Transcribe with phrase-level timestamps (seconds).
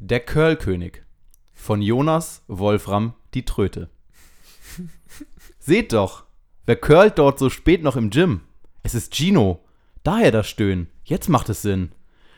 [0.00, 1.02] Der Curlkönig
[1.52, 3.90] von Jonas Wolfram die Tröte.
[5.58, 6.22] Seht doch,
[6.66, 8.42] wer curlt dort so spät noch im Gym?
[8.84, 9.64] Es ist Gino.
[10.04, 10.86] Daher das Stöhnen.
[11.02, 11.90] Jetzt macht es Sinn.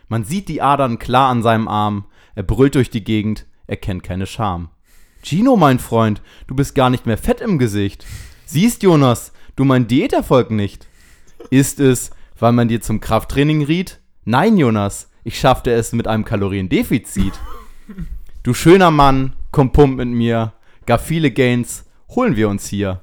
[0.09, 2.07] Man sieht die Adern klar an seinem Arm.
[2.35, 3.45] Er brüllt durch die Gegend.
[3.67, 4.71] Er kennt keine Scham.
[5.23, 8.07] Gino, mein Freund, du bist gar nicht mehr fett im Gesicht.
[8.47, 10.89] Siehst, Jonas, du mein Diäterfolg nicht.
[11.51, 14.01] Ist es, weil man dir zum Krafttraining riet?
[14.25, 17.35] Nein, Jonas, ich schaffte es mit einem Kaloriendefizit.
[18.43, 20.53] Du schöner Mann, komm pump mit mir.
[20.87, 23.03] Gar viele Gains holen wir uns hier.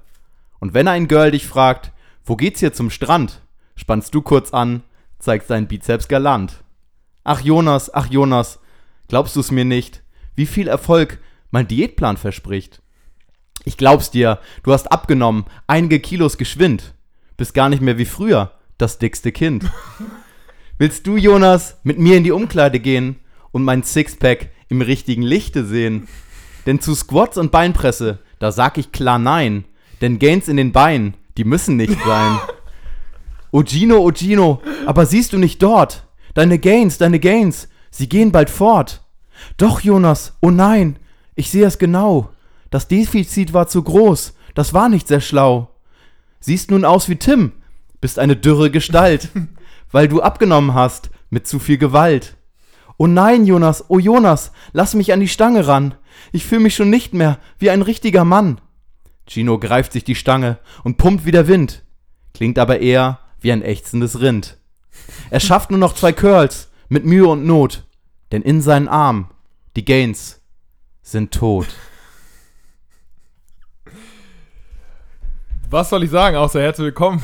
[0.59, 1.91] Und wenn ein Girl dich fragt,
[2.25, 3.41] wo geht's hier zum Strand?
[3.75, 4.83] Spannst du kurz an,
[5.19, 6.63] zeigst deinen Bizeps galant.
[7.23, 8.59] Ach Jonas, ach Jonas,
[9.07, 10.01] glaubst du's mir nicht,
[10.35, 11.19] wie viel Erfolg
[11.51, 12.81] mein Diätplan verspricht?
[13.65, 16.93] Ich glaub's dir, du hast abgenommen, einige Kilos geschwind.
[17.35, 19.69] Bist gar nicht mehr wie früher, das dickste Kind.
[20.79, 23.15] Willst du, Jonas, mit mir in die Umkleide gehen
[23.51, 26.07] und mein Sixpack im richtigen Lichte sehen?
[26.67, 29.65] Denn zu Squats und Beinpresse, da sag ich klar nein.
[30.01, 32.39] Denn Gains in den Beinen, die müssen nicht sein.
[33.49, 36.05] O Gino, o Gino, aber siehst du nicht dort?
[36.33, 39.01] Deine Gains, deine Gains, sie gehen bald fort.
[39.55, 40.99] Doch, Jonas, oh nein,
[41.33, 42.29] ich sehe es genau.
[42.69, 45.73] Das Defizit war zu groß, das war nicht sehr schlau.
[46.41, 47.53] Siehst nun aus wie Tim,
[48.01, 49.29] bist eine dürre Gestalt,
[49.91, 52.37] weil du abgenommen hast mit zu viel Gewalt.
[52.97, 55.95] Oh nein, Jonas, oh Jonas, lass mich an die Stange ran.
[56.31, 58.59] Ich fühle mich schon nicht mehr wie ein richtiger Mann.
[59.27, 61.83] Gino greift sich die Stange und pumpt wie der Wind,
[62.33, 64.57] klingt aber eher wie ein ächzendes Rind.
[65.29, 67.85] Er schafft nur noch zwei Curls mit Mühe und Not,
[68.31, 69.29] denn in seinen Armen
[69.75, 70.41] die Gains
[71.01, 71.67] sind tot.
[75.69, 77.21] Was soll ich sagen, außer herzlich willkommen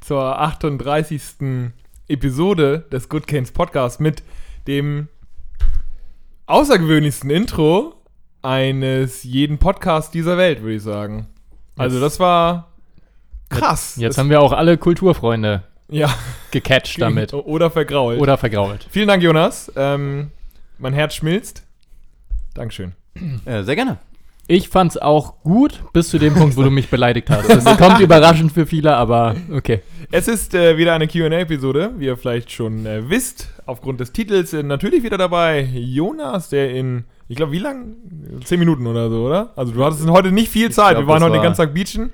[0.00, 1.72] zur 38.
[2.08, 4.22] Episode des Good Canes Podcast mit
[4.66, 5.08] dem
[6.46, 7.94] außergewöhnlichsten Intro
[8.42, 11.28] eines jeden Podcasts dieser Welt, würde ich sagen.
[11.76, 12.72] Also das war
[13.48, 13.96] krass.
[13.96, 16.12] Jetzt das, haben wir auch alle Kulturfreunde ja,
[16.50, 17.32] gecatcht damit.
[17.34, 18.20] oder vergrault.
[18.20, 18.86] Oder vergrault.
[18.90, 19.72] Vielen Dank, Jonas.
[19.76, 20.30] Ähm,
[20.78, 21.62] mein Herz schmilzt.
[22.54, 22.92] Dankeschön.
[23.44, 23.98] Äh, sehr gerne.
[24.50, 27.50] Ich fand's auch gut, bis zu dem Punkt, wo du mich beleidigt hast.
[27.50, 29.80] Das kommt überraschend für viele, aber okay.
[30.10, 34.54] Es ist äh, wieder eine QA-Episode, wie ihr vielleicht schon äh, wisst, aufgrund des Titels.
[34.54, 37.96] Äh, natürlich wieder dabei Jonas, der in, ich glaube, wie lang?
[38.42, 39.52] Zehn Minuten oder so, oder?
[39.54, 40.92] Also, du hattest heute nicht viel Zeit.
[40.94, 42.10] glaub, Wir waren heute den war- ganzen Tag beachen.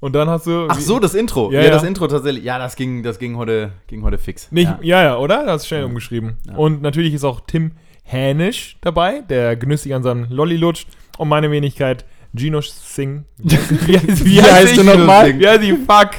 [0.00, 0.66] Und dann hast du.
[0.68, 1.50] Ach so, das Intro.
[1.50, 1.72] Ja, Ja, ja.
[1.72, 2.44] das Intro tatsächlich.
[2.44, 4.52] Ja, das ging, das ging heute, ging heute fix.
[4.52, 4.78] Nicht, ja.
[4.82, 5.02] ja.
[5.02, 5.46] ja, oder?
[5.46, 6.36] Das ist schnell umgeschrieben.
[6.46, 6.56] Ja.
[6.56, 7.72] Und natürlich ist auch Tim
[8.10, 10.88] Hänisch dabei, der genüsslich an seinem Lolli lutscht.
[11.18, 12.04] Und meine Wenigkeit,
[12.34, 13.24] Gino Singh.
[13.38, 14.78] Wie, heißt- Wie heißt ich?
[14.78, 15.38] du nochmal?
[15.38, 15.74] Wie heißt ich?
[15.86, 16.10] Fuck.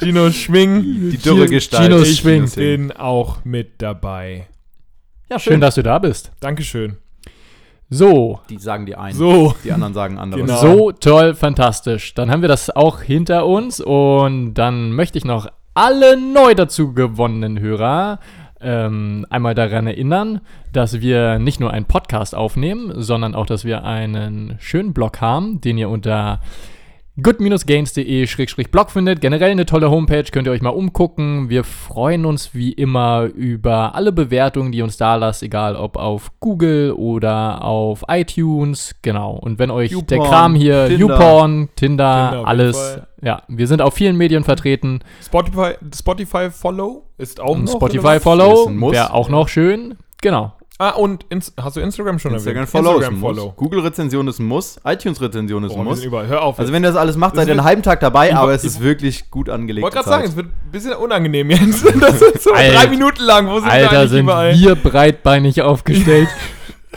[0.00, 1.10] Gino Schwing.
[1.10, 1.84] Die dürre Gestalt.
[1.90, 2.54] Gino Ich schwingt.
[2.54, 4.46] Bin auch mit dabei.
[5.30, 6.32] Ja, Schön, dass du da bist.
[6.40, 6.96] Dankeschön.
[7.90, 9.16] So, Die sagen die einen.
[9.16, 9.54] So.
[9.64, 10.44] Die anderen sagen anderes.
[10.44, 10.60] Genau.
[10.60, 12.12] so toll, fantastisch.
[12.14, 16.92] Dann haben wir das auch hinter uns und dann möchte ich noch alle neu dazu
[16.92, 18.18] gewonnenen Hörer
[18.60, 20.40] ähm, einmal daran erinnern,
[20.72, 25.60] dass wir nicht nur einen Podcast aufnehmen, sondern auch, dass wir einen schönen Blog haben,
[25.60, 26.40] den ihr unter
[27.22, 29.20] good-gains.de-blog findet.
[29.20, 31.48] Generell eine tolle Homepage, könnt ihr euch mal umgucken.
[31.50, 35.96] Wir freuen uns wie immer über alle Bewertungen, die ihr uns da lasst, egal ob
[35.96, 38.94] auf Google oder auf iTunes.
[39.02, 39.32] Genau.
[39.32, 41.00] Und wenn euch der YouPorn, Kram hier, Tinder.
[41.00, 45.00] YouPorn, Tinder, Tinder alles, ja, wir sind auf vielen Medien vertreten.
[45.22, 48.92] Spotify, Spotify Follow ist auch Und noch Spotify Follow ein Muss.
[48.92, 49.96] wäre auch noch schön.
[50.20, 50.52] Genau.
[50.80, 52.70] Ah, und ins, hast du Instagram schon Instagram erwähnt?
[52.70, 53.36] Follow Instagram Muss.
[53.36, 53.52] Follow.
[53.56, 54.78] Google-Rezension ist ein Muss.
[54.84, 55.98] iTunes-Rezension ist Oh, ein wir Muss.
[55.98, 56.28] sind überall.
[56.28, 56.58] Hör auf.
[56.60, 58.62] Also wenn ihr das alles macht, seid ihr einen halben Tag dabei, Ich aber es
[58.64, 59.82] ist ich wirklich gut ich angelegt.
[59.82, 61.84] wollte gerade sagen, es wird ein bisschen unangenehm jetzt.
[62.00, 62.74] Das ist so Alter.
[62.76, 63.48] drei Minuten lang.
[63.48, 64.54] Wo sind wir Alter, eigentlich sind überall?
[64.54, 66.28] wir breitbeinig aufgestellt.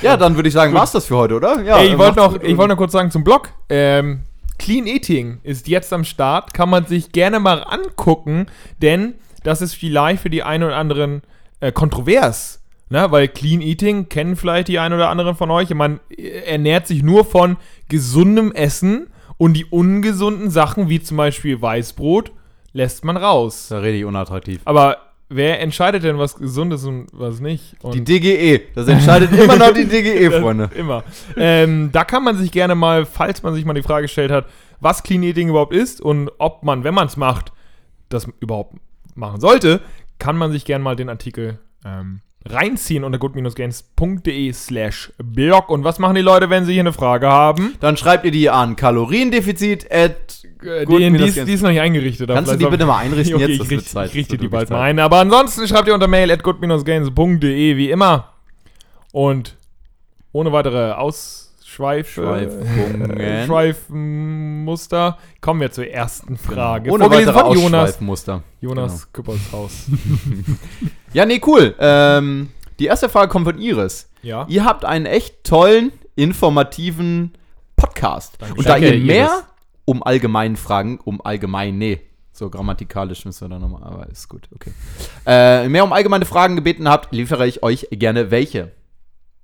[0.01, 1.61] Ja, dann würde ich sagen, war's das für heute, oder?
[1.61, 3.49] Ja, Ey, ich wollte noch, ich wollte noch kurz sagen zum Blog.
[3.69, 4.21] Ähm,
[4.57, 6.53] Clean Eating ist jetzt am Start.
[6.55, 8.47] Kann man sich gerne mal angucken,
[8.81, 11.21] denn das ist vielleicht für die einen oder anderen
[11.59, 12.60] äh, kontrovers.
[12.91, 13.09] Ne?
[13.09, 15.73] Weil Clean Eating kennen vielleicht die einen oder anderen von euch.
[15.73, 17.55] Man äh, ernährt sich nur von
[17.87, 19.07] gesundem Essen
[19.37, 22.33] und die ungesunden Sachen, wie zum Beispiel Weißbrot,
[22.73, 23.63] lässt man raus.
[23.63, 24.59] Ist ja richtig unattraktiv.
[24.65, 24.97] Aber
[25.29, 27.77] wer entscheidet denn, was gesund ist und was nicht?
[27.81, 28.61] Und Die DGE.
[28.75, 30.69] Das entscheidet immer noch die DGE, Freunde.
[30.75, 31.05] Immer.
[31.37, 34.47] ähm, da kann man sich gerne mal, falls man sich mal die Frage gestellt hat,
[34.81, 37.53] was Clean Eating überhaupt ist und ob man, wenn man es macht,
[38.09, 38.75] das überhaupt
[39.15, 39.79] machen sollte,
[40.19, 45.69] kann man sich gerne mal den Artikel ähm, reinziehen unter good-gains.de slash blog.
[45.69, 47.75] Und was machen die Leute, wenn sie hier eine Frage haben?
[47.79, 51.81] Dann schreibt ihr die an Kaloriendefizit at Äh, die, die, ist, die ist noch nicht
[51.81, 52.29] eingerichtet.
[52.29, 53.63] Kannst du die bitte mal einrichten Okay, jetzt?
[53.63, 54.09] ich richte, Zeit.
[54.09, 54.99] ich richte die bald mal ein.
[54.99, 58.33] Aber ansonsten schreibt ihr unter mail at good-gains.de wie immer.
[59.11, 59.57] Und
[60.31, 63.11] ohne weitere Ausschweif Schweifungen.
[63.17, 66.91] äh, Schweifmuster kommen wir zur ersten Frage.
[66.91, 67.97] Ohne Vorgelesen von Jonas.
[68.59, 69.85] Jonas Küppershaus.
[71.13, 71.75] Ja, nee, cool.
[71.77, 74.09] Ähm, die erste Frage kommt von Iris.
[74.21, 74.45] ja.
[74.47, 77.33] Ihr habt einen echt tollen, informativen
[77.75, 78.35] Podcast.
[78.39, 78.55] Danke.
[78.57, 79.43] Und da Danke, ihr mehr Iris.
[79.83, 81.99] um allgemeinen Fragen, um allgemein, nee,
[82.31, 84.71] so grammatikalisch müssen wir da nochmal, aber ist gut, okay.
[85.25, 88.71] Äh, mehr um allgemeine Fragen gebeten habt, liefere ich euch gerne welche.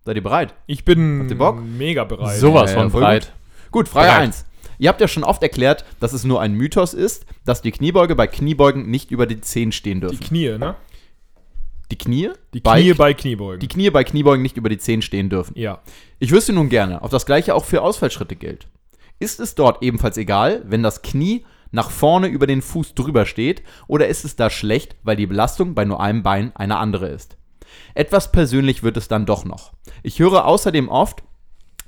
[0.07, 0.53] Seid ihr bereit?
[0.67, 1.61] Ich bin Habt ihr Bock?
[1.61, 2.37] mega bereit.
[2.39, 3.33] Sowas von voll breit.
[3.71, 4.21] Gut, Frage Bereit.
[4.27, 4.45] 1.
[4.79, 8.15] Ihr habt ja schon oft erklärt, dass es nur ein Mythos ist, dass die Kniebeuge
[8.15, 10.19] bei Kniebeugen nicht über die Zehen stehen Die dürfen.
[10.21, 10.75] Knie, ne?
[11.91, 12.29] Die Knie?
[12.53, 13.59] Die Knie bei Kniebeugen.
[13.59, 15.53] die Knie bei Kniebeugen nicht über die Zehen stehen dürfen.
[15.59, 15.79] ja.
[16.19, 18.65] Ich wüsste nun gerne, ob das gleiche auch für Ausfallschritte gilt.
[19.19, 23.61] Ist es dort ebenfalls egal, wenn das Knie nach vorne über den Fuß drüber steht,
[23.87, 27.36] oder ist es da schlecht, weil die Belastung bei nur einem Bein eine andere ist?
[27.93, 29.73] Etwas persönlich wird es dann doch noch.
[30.03, 31.23] Ich höre außerdem oft,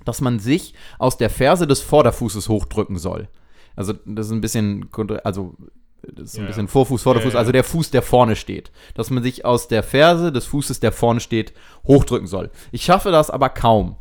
[0.06, 3.28] dass man sich aus der Ferse des Vorderfußes hochdrücken soll.
[3.76, 4.90] Also das ist ein bisschen,
[5.24, 5.56] also
[6.02, 6.68] das ist ein Ja, bisschen.
[6.68, 7.40] Vorfuß, Vorderfuß, Ja, ja.
[7.40, 8.72] also der Fuß, der vorne steht.
[8.96, 11.54] Dass man sich aus der Ferse des Fußes, der vorne steht,
[11.86, 12.50] hochdrücken soll.
[12.72, 13.98] Ich schaffe das aber kaum.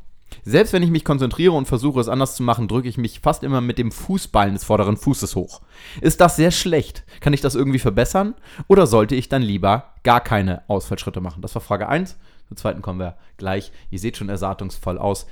[0.48, 3.42] Selbst wenn ich mich konzentriere und versuche es anders zu machen, drücke ich mich fast
[3.42, 5.60] immer mit dem Fußballen des vorderen Fußes hoch.
[6.00, 7.04] Ist das sehr schlecht?
[7.20, 8.34] Kann ich das irgendwie verbessern?
[8.66, 11.42] Oder sollte ich dann lieber gar keine Ausfallschritte machen?
[11.42, 12.16] Das war Frage 1.
[12.48, 13.72] Zur zweiten kommen wir gleich.
[13.90, 15.26] Ihr seht schon ersattungsvoll aus.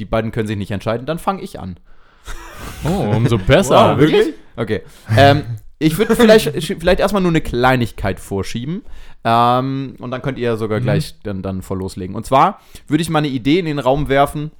[0.00, 1.78] Die beiden können sich nicht entscheiden, dann fange ich an.
[2.82, 3.96] Oh, umso besser.
[4.56, 4.82] Okay.
[5.16, 5.44] Ähm,
[5.82, 8.82] ich würde vielleicht, vielleicht erstmal nur eine Kleinigkeit vorschieben.
[9.24, 12.16] Ähm, und dann könnt ihr sogar gleich dann, dann voll loslegen.
[12.16, 14.50] Und zwar würde ich mal eine Idee in den Raum werfen,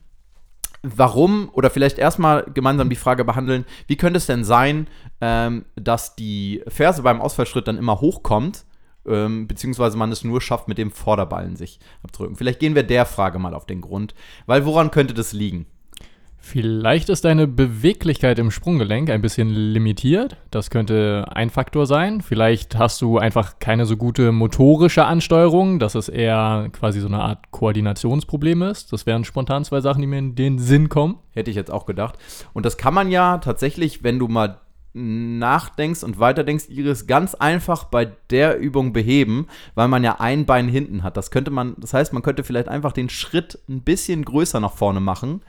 [0.83, 4.89] warum, oder vielleicht erstmal gemeinsam die Frage behandeln, wie könnte es denn sein,
[5.21, 8.65] ähm, dass die Ferse beim Ausfallschritt dann immer hochkommt,
[9.07, 12.37] ähm, beziehungsweise man es nur schafft, mit dem Vorderballen sich abzudrücken.
[12.37, 14.15] Vielleicht gehen wir der Frage mal auf den Grund,
[14.47, 15.67] weil woran könnte das liegen?
[16.45, 20.37] Vielleicht ist deine Beweglichkeit im Sprunggelenk ein bisschen limitiert.
[20.51, 22.21] Das könnte ein Faktor sein.
[22.21, 27.23] Vielleicht hast du einfach keine so gute motorische Ansteuerung, dass es eher quasi so eine
[27.23, 28.93] Art Koordinationsproblem ist.
[28.93, 31.21] Das wären spontan zwei Sachen, die mir in den Sinn kommen.
[31.31, 32.19] Hätte ich jetzt auch gedacht.
[32.53, 34.59] Und das kann man ja tatsächlich, wenn du mal
[34.95, 40.69] nachdenkst und weiterdenkst, Iris, ganz einfach bei der Übung beheben, weil man ja ein Bein
[40.69, 41.17] hinten hat.
[41.17, 44.75] Das könnte man, das heißt, man könnte vielleicht einfach den Schritt ein bisschen größer nach
[44.75, 45.41] vorne machen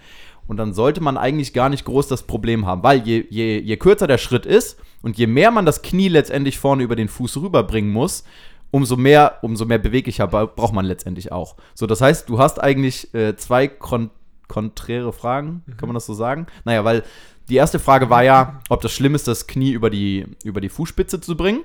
[0.48, 3.78] und dann sollte man eigentlich gar nicht groß das Problem haben, weil je, je, je
[3.78, 7.38] kürzer der Schritt ist und je mehr man das Knie letztendlich vorne über den Fuß
[7.38, 8.24] rüberbringen muss,
[8.72, 11.56] umso mehr, umso mehr beweglicher braucht man letztendlich auch.
[11.76, 14.10] So, das heißt, du hast eigentlich äh, zwei kon
[14.50, 16.46] konträre Fragen, kann man das so sagen?
[16.64, 17.04] Naja, weil
[17.50, 20.70] die erste Frage war ja, ob das schlimm ist, das Knie über die, über die
[20.70, 21.62] Fußspitze zu bringen.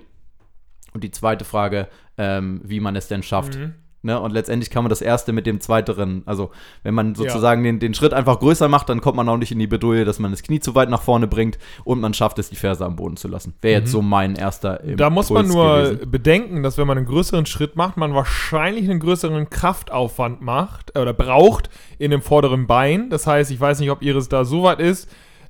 [0.94, 3.58] Und die zweite Frage, ähm, wie man es denn schafft.
[3.58, 3.74] Mhm.
[4.02, 4.18] Ne?
[4.20, 6.50] Und letztendlich kann man das erste mit dem zweiteren, also
[6.84, 9.58] wenn man sozusagen den, den Schritt einfach größer macht, dann kommt man auch nicht in
[9.58, 12.48] die Bedouille, dass man das Knie zu weit nach vorne bringt und man schafft es,
[12.48, 13.54] die Ferse am Boden zu lassen.
[13.60, 16.10] Wäre jetzt so mein erster Impuls Da muss man nur gewesen.
[16.10, 21.00] bedenken, dass wenn man einen größeren Schritt macht, man wahrscheinlich einen größeren Kraftaufwand macht äh,
[21.00, 21.68] oder braucht
[21.98, 23.10] in dem vorderen Bein.
[23.10, 25.08] Das heißt, ich weiß nicht, ob Iris da so weit ist,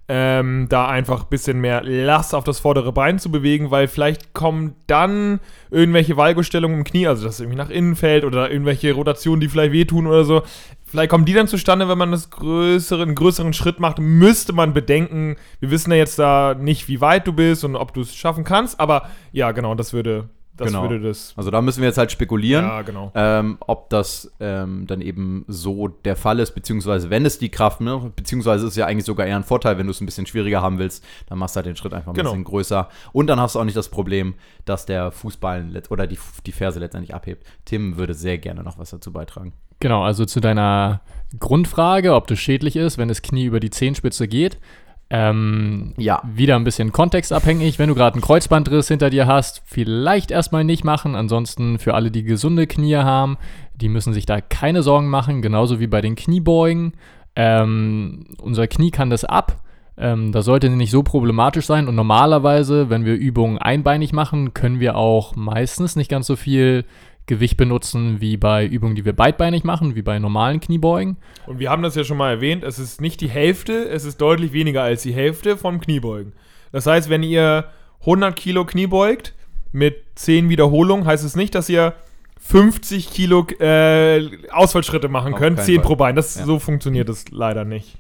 [0.09, 4.33] ähm, da einfach ein bisschen mehr Last auf das vordere Bein zu bewegen, weil vielleicht
[4.33, 5.39] kommen dann
[5.71, 9.49] irgendwelche Valgostellungen im Knie, also dass es irgendwie nach innen fällt oder irgendwelche Rotationen, die
[9.49, 10.43] vielleicht wehtun oder so.
[10.87, 13.99] Vielleicht kommen die dann zustande, wenn man das größere, einen größeren Schritt macht.
[13.99, 15.37] Müsste man bedenken.
[15.61, 18.45] Wir wissen ja jetzt da nicht, wie weit du bist und ob du es schaffen
[18.45, 18.81] kannst.
[18.81, 20.83] Aber ja, genau, das würde, das Genau.
[20.83, 21.33] würde das.
[21.37, 22.65] Also da müssen wir jetzt halt spekulieren.
[22.65, 23.11] Ja, genau.
[23.15, 27.81] ähm, ob das ähm, dann eben so der Fall ist, beziehungsweise wenn es die Kraft,
[27.81, 30.27] ne, beziehungsweise ist es ja eigentlich sogar eher ein Vorteil, wenn du es ein bisschen
[30.27, 32.31] schwieriger haben willst, dann machst du halt den Schritt einfach ein Genau.
[32.31, 34.35] bisschen größer und dann hast du auch nicht das Problem,
[34.65, 37.47] dass der Fußballen letzt- oder die, die Ferse letztendlich abhebt.
[37.65, 39.53] Tim würde sehr gerne noch was dazu beitragen.
[39.81, 41.03] Genau, also zu deiner
[41.38, 44.59] Grundfrage, ob das schädlich ist, wenn das Knie über die Zehenspitze geht.
[45.11, 46.23] Ähm, Ja.
[46.35, 47.79] Wieder ein bisschen kontextabhängig.
[47.79, 51.15] Wenn du gerade einen Kreuzbandriss hinter dir hast, vielleicht erstmal nicht machen.
[51.15, 53.38] Ansonsten für alle, die gesunde Knie haben,
[53.75, 55.41] die müssen sich da keine Sorgen machen.
[55.41, 56.93] Genauso wie bei den Kniebeugen.
[57.37, 59.62] Ähm, unser Knie kann das ab.
[59.97, 61.88] Ähm, das sollte nicht so problematisch sein.
[61.88, 66.85] Und normalerweise, wenn wir Übungen einbeinig machen, können wir auch meistens nicht ganz so viel
[67.28, 71.16] Gewicht benutzen wie bei Übungen, die wir beidbeinig machen, wie bei normalen Kniebeugen.
[71.47, 74.20] Und wir haben das ja schon mal erwähnt, es ist nicht die Hälfte, es ist
[74.20, 76.32] deutlich weniger als die Hälfte vom Kniebeugen.
[76.73, 77.66] Das heißt, wenn ihr
[78.00, 79.35] 100 Kilo Knie beugt
[79.70, 81.94] mit 10 Wiederholungen, heißt es nicht, dass ihr
[82.40, 85.85] 50 Kilo äh, Ausfallschritte machen Auf könnt, keinen 10 Fall.
[85.85, 86.16] pro Bein.
[86.16, 86.44] Das, Ja.
[86.44, 87.99] So funktioniert das leider nicht.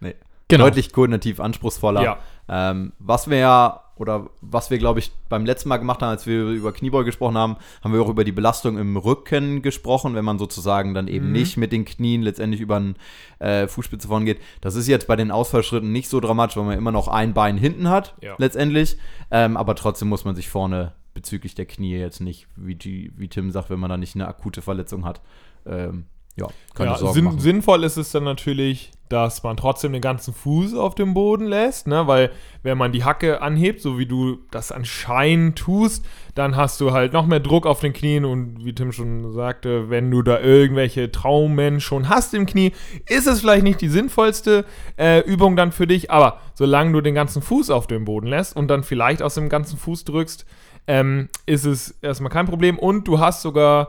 [0.00, 0.14] Nee.
[0.48, 0.64] Genau.
[0.64, 2.02] Deutlich koordinativ anspruchsvoller.
[2.02, 2.18] Ja.
[2.48, 6.26] Ähm, was wir ja, oder was wir, glaube ich, beim letzten Mal gemacht haben, als
[6.26, 10.24] wir über Kniebeuge gesprochen haben, haben wir auch über die Belastung im Rücken gesprochen, wenn
[10.24, 11.32] man sozusagen dann eben Mhm.
[11.32, 12.96] nicht mit den Knien letztendlich über den
[13.38, 14.40] äh, Fußspitze geht.
[14.60, 17.56] Das ist jetzt bei den Ausfallschritten nicht so dramatisch, weil man immer noch ein Bein
[17.56, 18.34] hinten hat, Ja.
[18.38, 18.98] letztendlich.
[19.30, 23.28] Ähm, aber trotzdem muss man sich vorne bezüglich der Knie jetzt nicht, wie, die, wie
[23.28, 25.22] Tim sagt, wenn man da nicht eine akute Verletzung hat,
[25.64, 26.04] ähm,
[26.36, 27.40] ja, keine Ja, Sorgen sinn, machen.
[27.40, 31.86] sinnvoll ist es dann natürlich, dass man trotzdem den ganzen Fuß auf dem Boden lässt,
[31.86, 32.06] ne?
[32.08, 32.30] weil
[32.64, 37.12] wenn man die Hacke anhebt, so wie du das anscheinend tust, dann hast du halt
[37.12, 41.12] noch mehr Druck auf den Knien und wie Tim schon sagte, wenn du da irgendwelche
[41.12, 42.72] Traumen schon hast im Knie,
[43.08, 44.64] ist es vielleicht nicht die sinnvollste
[44.98, 48.56] äh, Übung dann für dich, aber solange du den ganzen Fuß auf dem Boden lässt
[48.56, 50.44] und dann vielleicht aus dem ganzen Fuß drückst,
[50.88, 53.88] ähm, ist es erstmal kein Problem und du hast sogar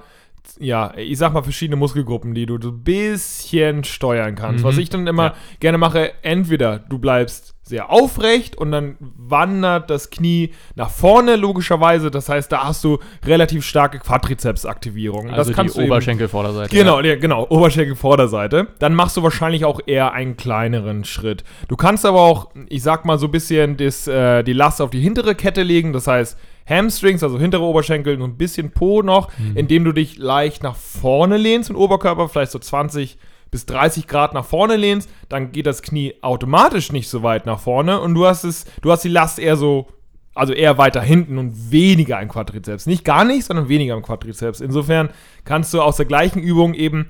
[0.60, 4.64] ja, ich sag mal verschiedene Muskelgruppen, die du so ein bisschen steuern kannst.
[4.64, 4.68] Mhm.
[4.68, 5.34] Was ich dann immer Ja.
[5.60, 12.10] gerne mache, entweder du bleibst sehr aufrecht und dann wandert das Knie nach vorne logischerweise.
[12.10, 15.30] Das heißt, da hast du relativ starke Quadrizepsaktivierung.
[15.32, 16.76] Also das kannst die du eben- Oberschenkelvorderseite.
[16.76, 18.68] Genau, ja, genau, Oberschenkelvorderseite.
[18.80, 21.44] Dann machst du wahrscheinlich auch eher einen kleineren Schritt.
[21.68, 24.90] Du kannst aber auch, ich sag mal, so ein bisschen das, äh, die Last auf
[24.90, 25.94] die hintere Kette legen.
[25.94, 26.38] Das heißt,
[26.68, 31.38] Hamstrings, also hintere Oberschenkel und ein bisschen Po noch, indem du dich leicht nach vorne
[31.38, 33.18] lehnst und Oberkörper vielleicht so 20
[33.52, 37.60] bis 30 Grad nach vorne lehnst, dann geht das Knie automatisch nicht so weit nach
[37.60, 39.88] vorne und du hast es, du hast die Last eher so
[40.36, 42.86] also eher weiter hinten und weniger im Quadrizeps.
[42.86, 44.60] Nicht gar nicht, sondern weniger im Quadrizeps.
[44.62, 45.10] Insofern
[45.46, 47.08] kannst du aus der gleichen Übung eben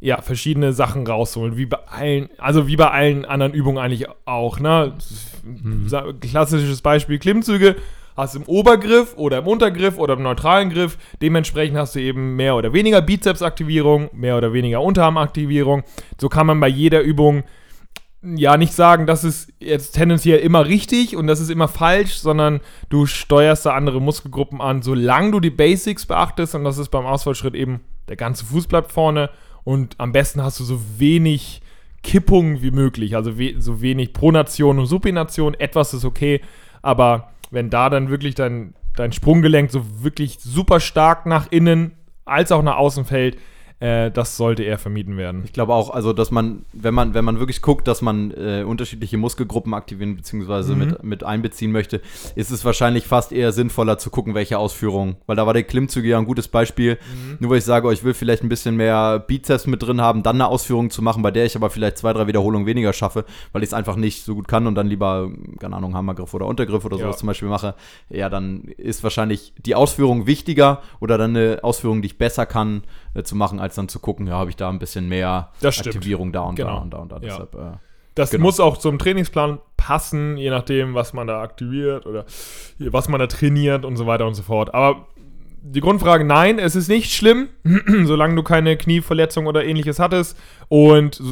[0.00, 4.60] ja, verschiedene Sachen rausholen, wie bei allen, also wie bei allen anderen Übungen eigentlich auch,
[4.60, 4.94] ne?
[5.86, 7.76] Sa- Klassisches Beispiel Klimmzüge,
[8.20, 12.56] hast im Obergriff oder im Untergriff oder im neutralen Griff, dementsprechend hast du eben mehr
[12.56, 15.82] oder weniger Bizepsaktivierung, mehr oder weniger Unterarmaktivierung.
[16.20, 17.44] So kann man bei jeder Übung
[18.22, 22.60] ja nicht sagen, das ist jetzt tendenziell immer richtig und das ist immer falsch, sondern
[22.90, 26.54] du steuerst da andere Muskelgruppen an, solange du die Basics beachtest.
[26.54, 29.30] Und das ist beim Ausfallschritt eben, der ganze Fuß bleibt vorne
[29.64, 31.62] und am besten hast du so wenig
[32.02, 36.40] Kippung wie möglich, also we so wenig Pronation und Supination, etwas ist okay,
[36.82, 41.92] aber wenn da dann wirklich dein, dein Sprunggelenk so wirklich super stark nach innen
[42.24, 43.38] als auch nach außen fällt,
[43.80, 45.42] äh, das sollte eher vermieden werden.
[45.44, 48.62] Ich glaube auch, also dass man, wenn man, wenn man wirklich guckt, dass man äh,
[48.62, 50.72] unterschiedliche Muskelgruppen aktivieren bzw.
[50.72, 50.78] Mhm.
[50.78, 52.00] mit, mit einbeziehen möchte,
[52.36, 55.16] ist es wahrscheinlich fast eher sinnvoller zu gucken, welche Ausführungen.
[55.26, 56.94] Weil da war der Klimmzüge ja ein gutes Beispiel.
[57.14, 57.36] Mhm.
[57.40, 60.22] Nur weil ich sage, oh, ich will vielleicht ein bisschen mehr Bizeps mit drin haben,
[60.22, 63.24] dann eine Ausführung zu machen, bei der ich aber vielleicht zwei, drei Wiederholungen weniger schaffe,
[63.52, 66.46] weil ich es einfach nicht so gut kann und dann lieber, keine Ahnung, Hammergriff oder
[66.46, 67.04] Untergriff oder Ja.
[67.04, 67.74] sowas zum Beispiel mache.
[68.10, 72.82] Ja, dann ist wahrscheinlich die Ausführung wichtiger oder dann eine Ausführung, die ich besser kann,
[73.14, 75.50] äh, zu machen, als dann zu gucken, ja, habe ich da ein bisschen mehr.
[75.62, 76.80] Aktivierung da und da Genau.
[76.82, 77.16] und da und da.
[77.16, 77.20] Ja.
[77.22, 77.58] Deshalb, äh,
[78.16, 78.42] Das Genau.
[78.42, 82.24] muss auch zum Trainingsplan passen, je nachdem, was man da aktiviert oder
[82.78, 84.74] was man da trainiert und so weiter und so fort.
[84.74, 85.06] Aber
[85.62, 87.48] die Grundfrage, nein, es ist nicht schlimm,
[88.04, 90.36] solange du keine Knieverletzung oder ähnliches hattest.
[90.68, 91.22] Und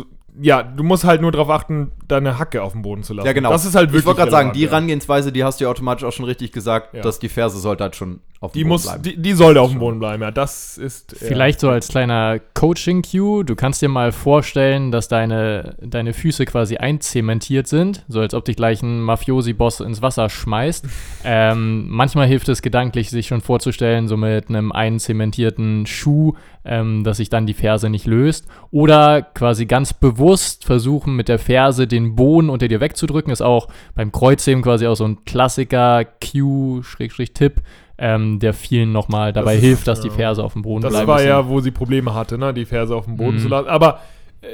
[0.41, 3.27] ja, du musst halt nur darauf achten, deine Hacke auf dem Boden zu lassen.
[3.27, 3.51] ja, genau.
[3.51, 4.71] Das ist halt wirklich Ich wollte gerade sagen, die ja.
[4.71, 7.03] Herangehensweise, die hast du ja automatisch auch schon richtig gesagt, Ja.
[7.03, 9.03] dass die Ferse sollte halt schon auf dem Die Boden muss, bleiben.
[9.03, 10.31] die, die sollte auf dem Boden bleiben, ja.
[10.31, 11.13] Das ist.
[11.13, 11.19] ja.
[11.27, 13.45] Vielleicht so als kleiner Coaching-Cue.
[13.45, 18.45] Du kannst dir mal vorstellen, dass deine, deine Füße quasi einzementiert sind, so als ob
[18.45, 20.87] dich gleich ein Mafiosi-Boss ins Wasser schmeißt.
[21.25, 26.35] ähm, manchmal hilft es gedanklich, sich schon vorzustellen, so mit einem einzementierten Schuh,
[26.65, 28.47] ähm, dass sich dann die Ferse nicht löst.
[28.71, 33.33] Oder quasi ganz bewusst versuchen, mit der Ferse den Boden unter dir wegzudrücken.
[33.33, 37.63] Ist auch beim Kreuzheben quasi auch so ein Klassiker Cue-Tipp.
[38.01, 40.15] Ähm, der vielen nochmal dabei ist- hilft, dass die ja.
[40.15, 41.09] Ferse auf dem Boden Das bleibt.
[41.09, 42.55] war ja, wo sie Probleme hatte, ne?
[42.55, 43.41] die Ferse auf dem Boden Mhm.
[43.41, 43.67] zu lassen.
[43.69, 43.99] Aber
[44.41, 44.47] äh,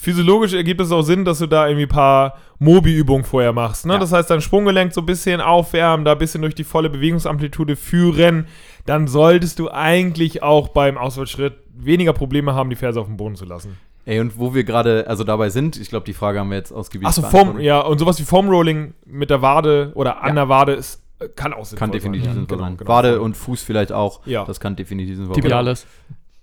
[0.00, 3.84] physiologisch ergibt es auch Sinn, dass du da irgendwie ein paar Mobi-Übungen vorher machst.
[3.84, 3.94] Ne?
[3.94, 3.98] Ja.
[3.98, 7.74] Das heißt, dein Sprunggelenk so ein bisschen aufwärmen, da ein bisschen durch die volle Bewegungsamplitude
[7.74, 8.46] führen.
[8.86, 13.34] Dann solltest du eigentlich auch beim Ausfallschritt weniger Probleme haben, die Ferse auf dem Boden
[13.34, 13.76] zu lassen.
[14.06, 16.72] Ey, und wo wir gerade also dabei sind, ich glaube, die Frage haben wir jetzt
[16.72, 17.62] ausgiebig Achso, beantwortet.
[17.62, 20.34] ja, und sowas wie Foam Rolling mit der Wade oder an Ja.
[20.34, 22.34] der Wade ist, äh, kann auch sinnvoll Kann definitiv sein.
[22.34, 22.76] sinnvoll Genau, sein.
[22.76, 22.90] genau.
[22.90, 24.20] Wade und Fuß vielleicht auch.
[24.26, 24.44] Ja.
[24.44, 25.42] Das kann definitiv sinnvoll sein.
[25.42, 25.86] Tibialis.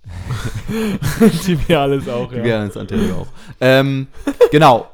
[1.44, 2.38] Tibialis auch, ja.
[2.38, 3.26] Tibialis anterior auch.
[3.60, 4.08] Ähm,
[4.50, 4.88] genau.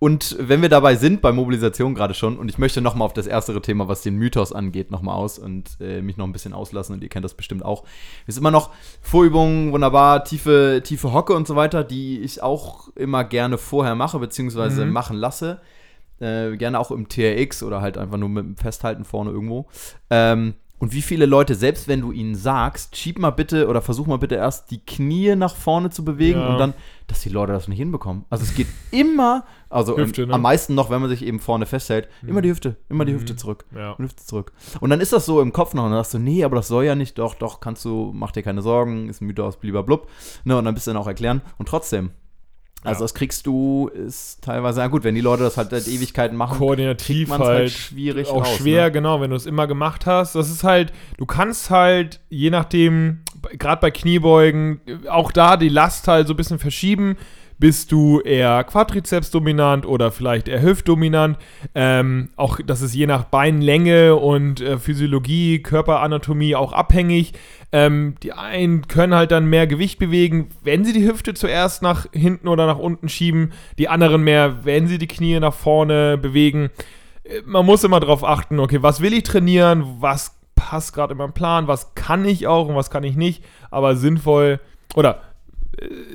[0.00, 3.26] Und wenn wir dabei sind, bei Mobilisation gerade schon, und ich möchte nochmal auf das
[3.26, 6.94] erstere Thema, was den Mythos angeht, nochmal aus und äh, mich noch ein bisschen auslassen,
[6.94, 7.84] und ihr kennt das bestimmt auch.
[8.26, 8.70] Es ist immer noch
[9.00, 14.18] Vorübungen, wunderbar, tiefe, tiefe Hocke und so weiter, die ich auch immer gerne vorher mache,
[14.18, 14.92] beziehungsweise Mhm.
[14.92, 15.60] machen lasse.
[16.20, 19.66] Äh, gerne auch im TRX oder halt einfach nur mit dem Festhalten vorne irgendwo.
[20.10, 24.06] Ähm, Und wie viele Leute, selbst wenn du ihnen sagst, schieb mal bitte oder versuch
[24.06, 26.48] mal bitte erst die Knie nach vorne zu bewegen Ja.
[26.48, 26.74] und dann,
[27.06, 28.24] dass die Leute das nicht hinbekommen.
[28.28, 30.34] Also es geht immer, also Hüfte, ähm, ne?
[30.34, 33.16] am meisten noch, wenn man sich eben vorne festhält, immer die Hüfte, immer die Mhm.
[33.18, 33.64] Hüfte zurück.
[33.74, 33.92] Ja.
[33.92, 34.52] Und Hüfte zurück.
[34.80, 36.68] Und dann ist das so im Kopf noch und dann sagst du, nee, aber das
[36.68, 40.08] soll ja nicht, doch, doch, kannst du, mach dir keine Sorgen, ist ein Mythos, blub.
[40.44, 41.40] Ne, und dann bist du dann auch erklären.
[41.56, 42.10] Und trotzdem,
[42.84, 43.04] also Ja.
[43.04, 46.58] das kriegst du, ist teilweise, ja gut, wenn die Leute das halt seit Ewigkeiten machen,
[46.58, 48.92] Koordinativ halt, halt schwierig auch raus, schwer, ne?
[48.92, 50.34] genau, wenn du es immer gemacht hast.
[50.34, 53.22] Das ist halt, du kannst halt, je nachdem,
[53.58, 57.16] gerade bei Kniebeugen, auch da die Last halt so ein bisschen verschieben.
[57.64, 61.38] Bist du eher Quadrizeps-dominant oder vielleicht eher Hüftdominant?
[61.74, 67.32] Ähm, auch das ist je nach Beinlänge und äh, Physiologie, Körperanatomie auch abhängig.
[67.72, 72.04] Ähm, die einen können halt dann mehr Gewicht bewegen, wenn sie die Hüfte zuerst nach
[72.12, 73.54] hinten oder nach unten schieben.
[73.78, 76.68] Die anderen mehr, wenn sie die Knie nach vorne bewegen
[77.24, 81.18] Äh, man muss immer darauf achten, okay, was will ich trainieren, was passt gerade in
[81.18, 84.60] meinen Plan, was kann ich auch und was kann ich nicht, aber sinnvoll
[84.94, 85.22] oder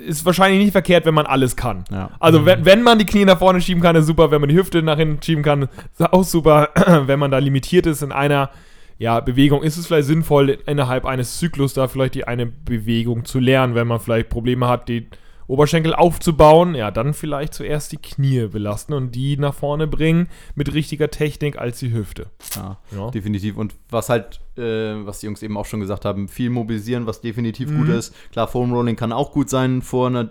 [0.06, 1.84] ist wahrscheinlich nicht verkehrt, wenn man alles kann.
[1.92, 2.12] Ja.
[2.20, 4.56] Also wenn, wenn man die Knie nach vorne schieben kann, ist super, wenn man die
[4.56, 6.70] Hüfte nach hinten schieben kann, ist auch super.
[7.06, 8.50] wenn man da limitiert ist in einer
[8.98, 13.40] ja, Bewegung, ist es vielleicht sinnvoll, innerhalb eines Zyklus da vielleicht die eine Bewegung zu
[13.40, 15.08] lernen, wenn man vielleicht Probleme hat, die
[15.50, 20.74] Oberschenkel aufzubauen, ja, dann vielleicht zuerst die Knie belasten und die nach vorne bringen mit
[20.74, 22.28] richtiger Technik als die Hüfte.
[22.56, 23.10] Ja, Ja.
[23.10, 23.58] definitiv.
[23.58, 24.62] Und was halt, äh,
[25.06, 27.96] was die Jungs eben auch schon gesagt haben, viel mobilisieren, was definitiv gut Mhm.
[27.96, 28.14] ist.
[28.32, 30.30] Klar, Foam Rolling kann auch gut sein vor einer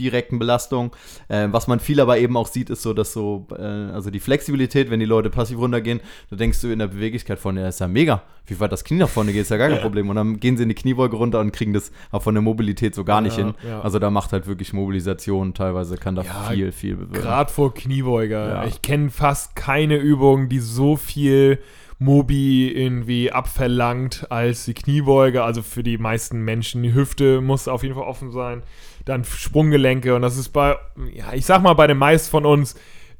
[0.00, 0.94] direkten Belastung.
[1.28, 4.20] Äh, was man viel aber eben auch sieht, ist so, dass so, äh, also die
[4.20, 7.80] Flexibilität, wenn die Leute passiv runtergehen, da denkst du in der Beweglichkeit von, ja, ist
[7.80, 8.22] ja mega.
[8.46, 10.10] Wie weit das Knie nach vorne geht, ist ja gar kein Problem.
[10.10, 12.94] Und dann gehen sie in die Kniebeuge runter und kriegen das auch von der Mobilität
[12.94, 13.54] so gar nicht Ja, hin.
[13.66, 13.80] ja.
[13.80, 17.22] Also da macht halt wirklich Mobilisation teilweise, kann da viel, viel bewirken.
[17.22, 18.48] Gerade vor Kniebeuger.
[18.48, 18.64] Ja.
[18.66, 21.58] Ich kenne fast keine Übung, die so viel
[22.04, 25.42] Mobi irgendwie abverlangt als die Kniebeuge.
[25.42, 26.82] Also für die meisten Menschen.
[26.82, 28.62] Die Hüfte muss auf jeden Fall offen sein.
[29.04, 30.14] Dann Sprunggelenke.
[30.14, 30.76] Und das ist bei,
[31.12, 32.74] ja, ich sag mal, bei den meisten von uns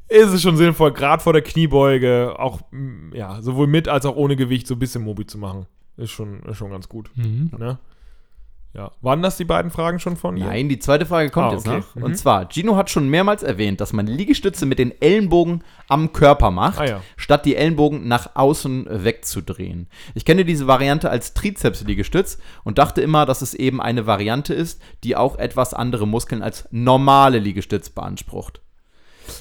[0.09, 2.61] ist es schon sinnvoll, gerade vor der Kniebeuge auch,
[3.13, 5.67] ja, sowohl mit als auch ohne Gewicht so ein bisschen Mobi zu machen.
[5.97, 7.11] Ist schon, ist schon ganz gut.
[7.15, 7.51] Mhm.
[7.59, 7.79] Ne?
[8.75, 8.91] Ja.
[9.03, 10.47] Waren das die beiden Fragen schon von dir?
[10.47, 11.79] Nein, die zweite Frage kommt Ah, jetzt okay.
[11.79, 11.95] noch.
[11.95, 12.03] Mhm.
[12.03, 16.51] Und zwar, Gino hat schon mehrmals erwähnt, dass man Liegestütze mit den Ellenbogen am Körper
[16.51, 17.01] macht, Ah, ja.
[17.17, 19.87] statt die Ellenbogen nach außen wegzudrehen.
[20.15, 24.83] Ich kenne diese Variante als Trizeps-Liegestütz und dachte immer, dass es eben eine Variante ist,
[25.05, 28.61] die auch etwas andere Muskeln als normale Liegestütz beansprucht.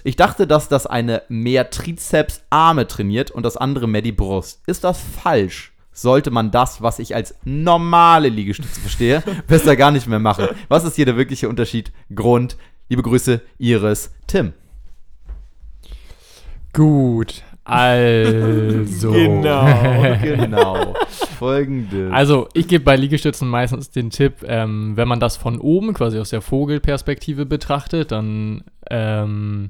[0.04, 4.62] Ich dachte, dass das eine mehr Trizeps-Arme trainiert und das andere mehr die Brust.
[4.68, 5.73] Ist das falsch?
[5.94, 10.48] Sollte man das, was ich als normale Liegestütze verstehe, besser gar nicht mehr machen?
[10.68, 11.92] Was ist hier der wirkliche Unterschied?
[12.14, 12.58] Grund?
[12.90, 14.54] Liebe Grüße, Iris, Tim.
[16.74, 19.12] Gut, also.
[19.14, 20.18] Genau.
[20.22, 20.94] Genau.
[21.40, 22.12] Folgendes.
[22.12, 26.20] Also, ich gebe bei Liegestützen meistens den Tipp, ähm, wenn man das von oben, quasi
[26.20, 29.70] aus der Vogelperspektive betrachtet, dann ähm,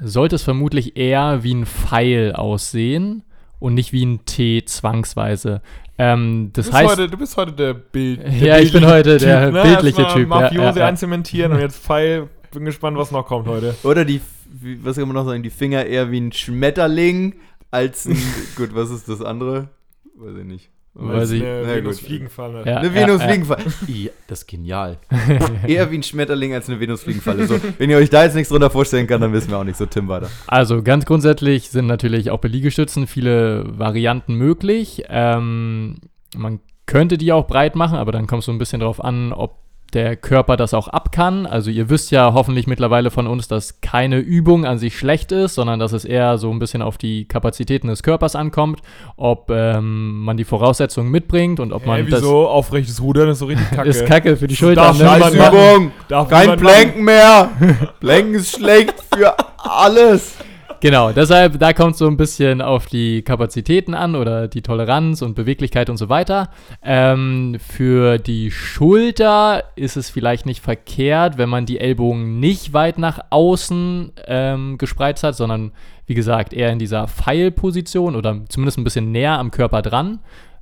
[0.00, 3.24] sollte es vermutlich eher wie ein Pfeil aussehen
[3.60, 5.62] und nicht wie ein T zwangsweise.
[5.98, 8.20] Ähm, das Du bist, heißt, heute, du bist heute der Bild.
[8.24, 9.62] Der Ja, ich bin heute der ne?
[9.62, 10.86] bildliche Erstmal Typ, ja, Mafiose ja, ja.
[10.86, 12.28] einzementieren und jetzt Pfeil.
[12.52, 13.76] Bin gespannt, was noch kommt heute.
[13.84, 14.20] Oder die,
[14.50, 17.34] wie- was kann man noch sagen, die Finger eher wie ein Schmetterling
[17.70, 18.16] als ein,
[18.56, 19.68] gut, was ist das andere?
[20.16, 20.70] Weiß ich nicht.
[20.94, 21.42] Weiß ich.
[21.42, 22.06] Eine Na Venus gut.
[22.06, 22.66] Fliegenfalle.
[22.66, 22.78] Ja.
[22.78, 23.62] Eine Venusfliegenfalle.
[23.86, 24.98] Ja, das ist genial.
[25.66, 27.46] Eher wie ein Schmetterling als eine Venusfliegenfalle.
[27.46, 29.76] So, wenn ihr euch da jetzt nichts drunter vorstellen kann, dann wissen wir auch nicht
[29.76, 29.86] so.
[29.86, 30.28] Tim weiter.
[30.46, 35.04] Also ganz grundsätzlich sind natürlich auch bei Liegestützen viele Varianten möglich.
[35.08, 35.98] Ähm,
[36.36, 39.32] man könnte die auch breit machen, aber dann kommt es so ein bisschen drauf an,
[39.32, 39.59] ob
[39.94, 41.46] der Körper das auch ab kann.
[41.46, 45.54] Also ihr wisst ja hoffentlich mittlerweile von uns, dass keine Übung an sich schlecht ist,
[45.54, 48.80] sondern dass es eher so ein bisschen auf die Kapazitäten des Körpers ankommt,
[49.16, 52.48] ob ähm, man die Voraussetzungen mitbringt und ob man Hey, wieso?
[52.48, 53.88] Aufrechtes Rudern ist so richtig kacke.
[53.88, 54.98] das ist kacke für die Das Schultern.
[54.98, 55.38] darf Ne?
[55.38, 55.54] machen.
[55.56, 55.92] Übung!
[56.08, 56.56] Darf Kein.
[56.58, 57.50] Planken mehr!
[58.00, 60.34] Planken ist schlecht für alles!
[60.82, 65.34] Genau, deshalb, da kommt so ein bisschen auf die Kapazitäten an oder die Toleranz und
[65.34, 66.48] Beweglichkeit und so weiter.
[66.82, 72.96] Ähm, für die Schulter ist es vielleicht nicht verkehrt, wenn man die Ellbogen nicht weit
[72.96, 75.72] nach außen ähm, gespreizt hat, sondern
[76.06, 80.20] wie gesagt eher in dieser Pfeilposition oder zumindest ein bisschen näher am Körper dran.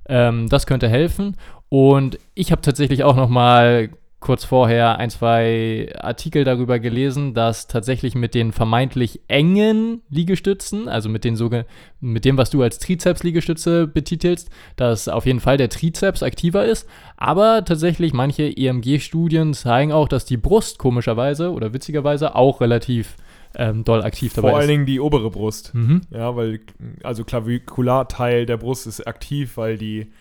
[0.08, 1.36] Ähm, das könnte helfen.
[1.68, 7.68] Und ich habe tatsächlich auch noch mal kurz vorher ein, zwei Artikel darüber gelesen, dass
[7.68, 11.66] tatsächlich mit den vermeintlich engen Liegestützen, also mit, den soge
[12.00, 16.88] mit dem, was du als Trizeps-Liegestütze betitelst, dass auf jeden Fall der Trizeps aktiver ist.
[17.16, 23.16] Aber tatsächlich manche EMG-Studien zeigen auch, dass die Brust komischerweise oder witzigerweise auch relativ
[23.56, 24.72] ähm, doll aktiv dabei Vor allen ist.
[24.72, 25.74] Dingen die obere Brust.
[25.74, 26.02] Mhm.
[26.10, 26.60] Ja, weil,
[27.02, 30.12] also Klavikularteil der Brust ist aktiv, weil die.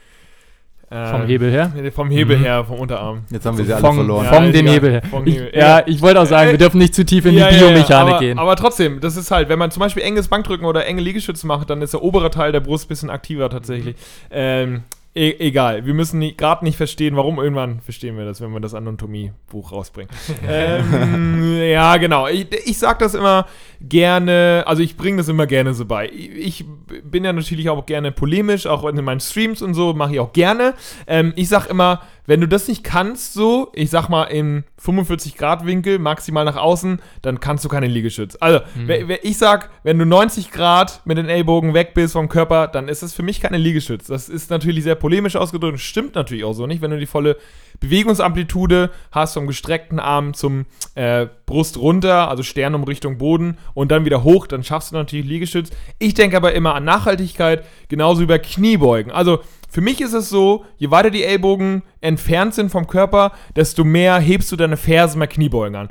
[0.89, 1.71] Äh, Vom Hebel her.
[1.93, 2.43] Vom Hebel Mhm.
[2.43, 3.23] her, vom Unterarm.
[3.29, 4.25] Jetzt haben wir sie alle Von, verloren.
[4.25, 4.67] Ja, ist dem.
[4.67, 5.01] Hebel her.
[5.09, 7.31] Vom Ich, Hebel, ja, ich wollte auch sagen, Äh, wir dürfen nicht zu tief in
[7.33, 8.39] die Ja, ja, ja, Biomechanik aber, gehen.
[8.39, 11.69] Aber trotzdem, das ist halt, wenn man zum Beispiel enges Bankdrücken oder enge Liegestütze macht,
[11.69, 13.95] dann ist der obere Teil der Brust ein bisschen aktiver tatsächlich.
[14.31, 14.83] Ähm,
[15.17, 17.39] e egal, wir müssen gerade nicht verstehen, warum.
[17.39, 20.11] Irgendwann verstehen wir das, wenn wir das Anatomie-Buch rausbringen.
[20.47, 22.27] ähm, ja, genau.
[22.27, 23.47] Ich, ich sag das immer
[23.81, 26.09] gerne, also ich bringe das immer gerne so bei.
[26.09, 26.65] Ich
[27.03, 30.33] bin ja natürlich auch gerne polemisch, auch in meinen Streams und so, mache ich auch
[30.33, 30.75] gerne.
[31.07, 35.97] Ähm, ich sag immer, wenn du das nicht kannst, so, ich sag mal im 45-Grad-Winkel,
[35.99, 38.37] maximal nach außen, dann kannst du keine Liegestütz.
[38.39, 42.29] Also, wer- wer- ich sag, wenn du 90 Grad mit den Ellbogen weg bist vom
[42.29, 44.07] Körper, dann ist das für mich keine Liegestütz.
[44.07, 46.81] Das ist natürlich sehr polemisch ausgedrückt, stimmt natürlich auch so nicht.
[46.81, 47.37] Wenn du die volle
[47.79, 54.23] Bewegungsamplitude hast vom gestreckten Arm zum äh, Brust runter, also Sternumrichtung Boden und dann wieder
[54.23, 55.69] hoch, dann schaffst du natürlich Liegestütz.
[55.99, 59.11] Ich denke aber immer an Nachhaltigkeit, genauso bei Kniebeugen.
[59.11, 63.83] Also für mich ist es so, je weiter die Ellbogen entfernt sind vom Körper, desto
[63.83, 65.89] mehr hebst du deine Fersen bei Kniebeugen an.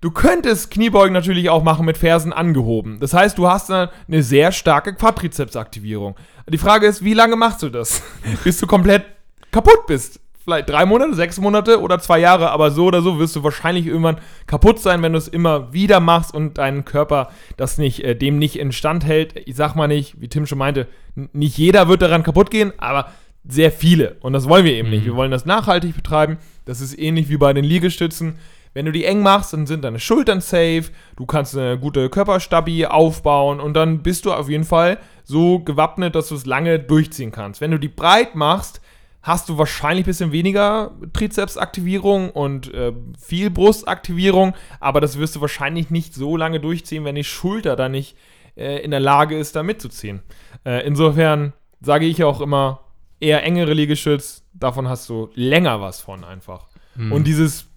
[0.00, 3.00] Du könntest Kniebeugen natürlich auch machen mit Fersen angehoben.
[3.00, 3.90] Das heißt, du hast eine
[4.22, 6.14] sehr starke Quadrizepsaktivierung.
[6.48, 8.02] Die Frage ist, wie lange machst du das?
[8.44, 9.04] Bis du komplett
[9.50, 10.20] kaputt bist.
[10.48, 13.84] Vielleicht drei Monate, sechs Monate oder zwei Jahre, aber so oder so wirst du wahrscheinlich
[13.86, 18.16] irgendwann kaputt sein, wenn du es immer wieder machst und dein Körper das nicht, äh,
[18.16, 19.34] dem nicht instand hält.
[19.46, 20.86] Ich sag mal nicht, wie Tim schon meinte,
[21.34, 23.10] nicht jeder wird daran kaputt gehen, aber
[23.46, 24.16] sehr viele.
[24.20, 25.04] Und das wollen wir eben nicht.
[25.04, 26.38] Wir wollen das nachhaltig betreiben.
[26.64, 28.38] Das ist ähnlich wie bei den Liegestützen.
[28.72, 30.84] Wenn du die eng machst, dann sind deine Schultern safe,
[31.16, 36.14] du kannst eine gute Körperstabi aufbauen und dann bist du auf jeden Fall so gewappnet,
[36.14, 37.60] dass du es lange durchziehen kannst.
[37.60, 38.80] Wenn du die breit machst,
[39.22, 45.40] hast du wahrscheinlich ein bisschen weniger Trizepsaktivierung und äh, viel Brustaktivierung, aber das wirst du
[45.40, 48.16] wahrscheinlich nicht so lange durchziehen, wenn die Schulter da nicht
[48.56, 50.22] äh, in der Lage ist, da mitzuziehen.
[50.64, 52.80] Äh, insofern sage ich auch immer,
[53.20, 56.68] eher engere Liegestütz, davon hast du länger was von einfach.
[57.12, 57.70] Und dieses,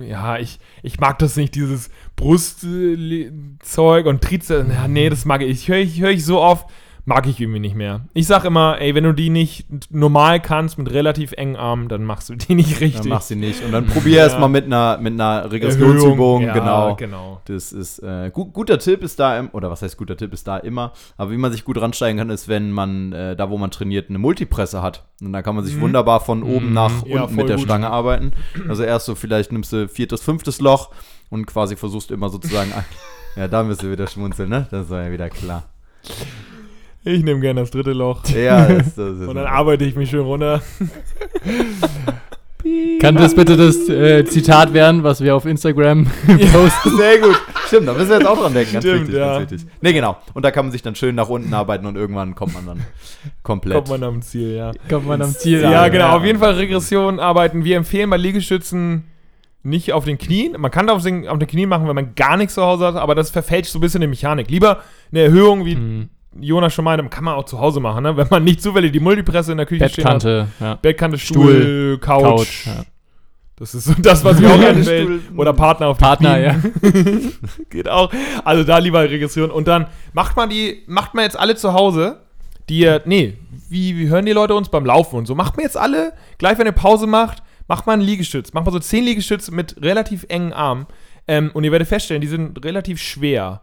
[0.00, 4.66] ja, ich, ich mag das nicht, dieses Brustzeug und Trizeps.
[4.88, 5.50] Nee, das mag ich.
[5.50, 6.66] Ich höre ich, hör ich so oft,
[7.04, 8.02] mag ich irgendwie nicht mehr.
[8.14, 12.04] Ich sag immer, ey, wenn du die nicht normal kannst mit relativ engen Armen, dann
[12.04, 13.02] machst du die nicht richtig.
[13.02, 13.64] Dann mach sie nicht.
[13.64, 16.42] Und dann probier erst mal mit einer, mit einer Regressionsübung.
[16.42, 16.94] ja, genau.
[16.96, 17.40] genau.
[17.46, 20.46] Das ist äh, gu guter Tipp ist da, im, oder was heißt guter Tipp ist
[20.46, 20.92] da immer.
[21.16, 24.08] Aber wie man sich gut ransteigen kann, ist, wenn man äh, da, wo man trainiert,
[24.08, 25.04] eine Multipresse hat.
[25.20, 27.10] Und da kann man sich wunderbar von oben nach Mhm.
[27.10, 27.64] Ja, unten voll mit der gut.
[27.64, 28.32] Stange arbeiten.
[28.68, 30.90] Also erst so, vielleicht nimmst du viertes, fünftes Loch
[31.30, 32.72] und quasi versuchst immer sozusagen.
[33.36, 34.66] ja, da müsst ihr wieder schmunzeln, ne?
[34.70, 35.64] Das war ja wieder klar.
[37.04, 38.22] Ich nehme gerne das dritte Loch.
[38.28, 40.62] Ja, das, das ist Und dann arbeite ich mich schön runter.
[43.00, 46.04] Kann das bitte das äh, Zitat werden, was wir auf Instagram
[46.52, 46.96] posten?
[46.96, 47.36] Sehr gut.
[47.66, 48.74] Stimmt, da müssen wir jetzt auch dran denken.
[48.74, 49.38] Ganz Stimmt, wichtig, ja.
[49.38, 49.68] ganz wichtig.
[49.80, 50.16] Ne, genau.
[50.34, 52.80] Und da kann man sich dann schön nach unten arbeiten und irgendwann kommt man dann
[53.42, 53.74] komplett.
[53.78, 54.70] Kommt man am Ziel, ja.
[54.88, 55.90] Kommt man am Ziel Ja, an.
[55.90, 56.10] genau.
[56.16, 57.64] Auf jeden Fall Regression arbeiten.
[57.64, 59.08] Wir empfehlen bei Liegestützen
[59.64, 60.54] nicht auf den Knien.
[60.56, 62.86] Man kann das auf den, auf den Knien machen, wenn man gar nichts zu Hause
[62.86, 64.48] hat, aber das verfälscht so ein bisschen die Mechanik.
[64.50, 66.08] Lieber eine Erhöhung, wie Mhm.
[66.40, 68.16] Jonas schon meinte, kann man auch zu Hause machen, ne?
[68.16, 70.22] wenn man nicht zufällig die Multipresse in der Küche stehen hat.
[70.22, 70.74] Bettkante, ja.
[70.76, 72.22] Bettkante, Stuhl, Couch.
[72.22, 72.84] Couch, ja.
[73.56, 74.82] Das ist so das, was mir auch.
[74.82, 75.20] Stuhl.
[75.36, 76.56] Oder Partner auf Partner, ja.
[77.70, 78.12] Geht auch.
[78.44, 79.50] Also da lieber Regression.
[79.50, 82.22] Und dann macht man die, macht man jetzt alle zu Hause,
[82.68, 83.36] die, nee,
[83.68, 85.34] wie, wie hören die Leute uns beim Laufen und so?
[85.34, 88.52] Macht man jetzt alle, gleich wenn ihr Pause macht, macht man einen Liegestütz.
[88.52, 90.86] Macht man so 10 Liegestütz mit relativ engen Armen.
[91.28, 93.62] Ähm, und ihr werdet feststellen, die sind relativ schwer.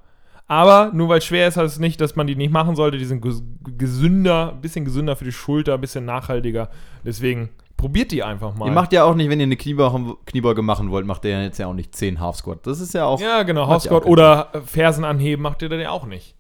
[0.49, 2.97] Aber nur weil schwer ist, heißt es nicht, dass man die nicht machen sollte.
[2.97, 3.43] Die sind ges
[3.77, 6.69] gesünder, ein bisschen gesünder für die Schulter, ein bisschen nachhaltiger.
[7.05, 8.65] Deswegen probiert die einfach mal.
[8.65, 11.43] Ihr macht ja auch nicht, wenn ihr eine Kniebeuge, Kniebeuge machen wollt, macht ihr ja
[11.43, 12.65] jetzt ja auch nicht 10 Half Squat.
[12.65, 13.21] Das ist ja auch.
[13.21, 16.35] Ja, genau, auch Squat oder Fersen anheben macht ihr dann ja auch nicht.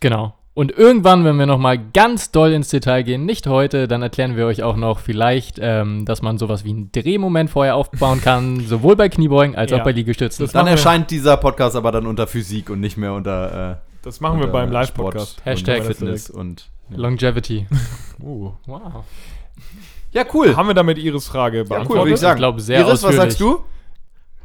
[0.00, 0.32] Genau.
[0.60, 4.44] Und irgendwann, wenn wir nochmal ganz doll ins Detail gehen, nicht heute, dann erklären wir
[4.44, 8.94] euch auch noch vielleicht, ähm, dass man sowas wie einen Drehmoment vorher aufbauen kann, sowohl
[8.94, 9.78] bei Kniebeugen als Ja.
[9.78, 10.44] auch bei Liegestützen.
[10.44, 13.70] Das Dann wir- erscheint dieser Podcast aber dann unter Physik und nicht mehr unter.
[13.70, 15.40] Äh, Das machen wir unter beim Live-Podcast.
[15.46, 16.68] Hashtag und Fitness und.
[16.90, 16.98] Ja.
[16.98, 17.66] Longevity.
[18.22, 18.50] Uh.
[18.66, 19.04] Wow.
[20.12, 20.54] ja, cool.
[20.54, 21.90] Haben wir damit Ihres Frage Ja, beantwortet?
[21.90, 22.36] cool, würde ich sagen.
[22.36, 23.64] Ich glaube, sehr Iris, was sagst du?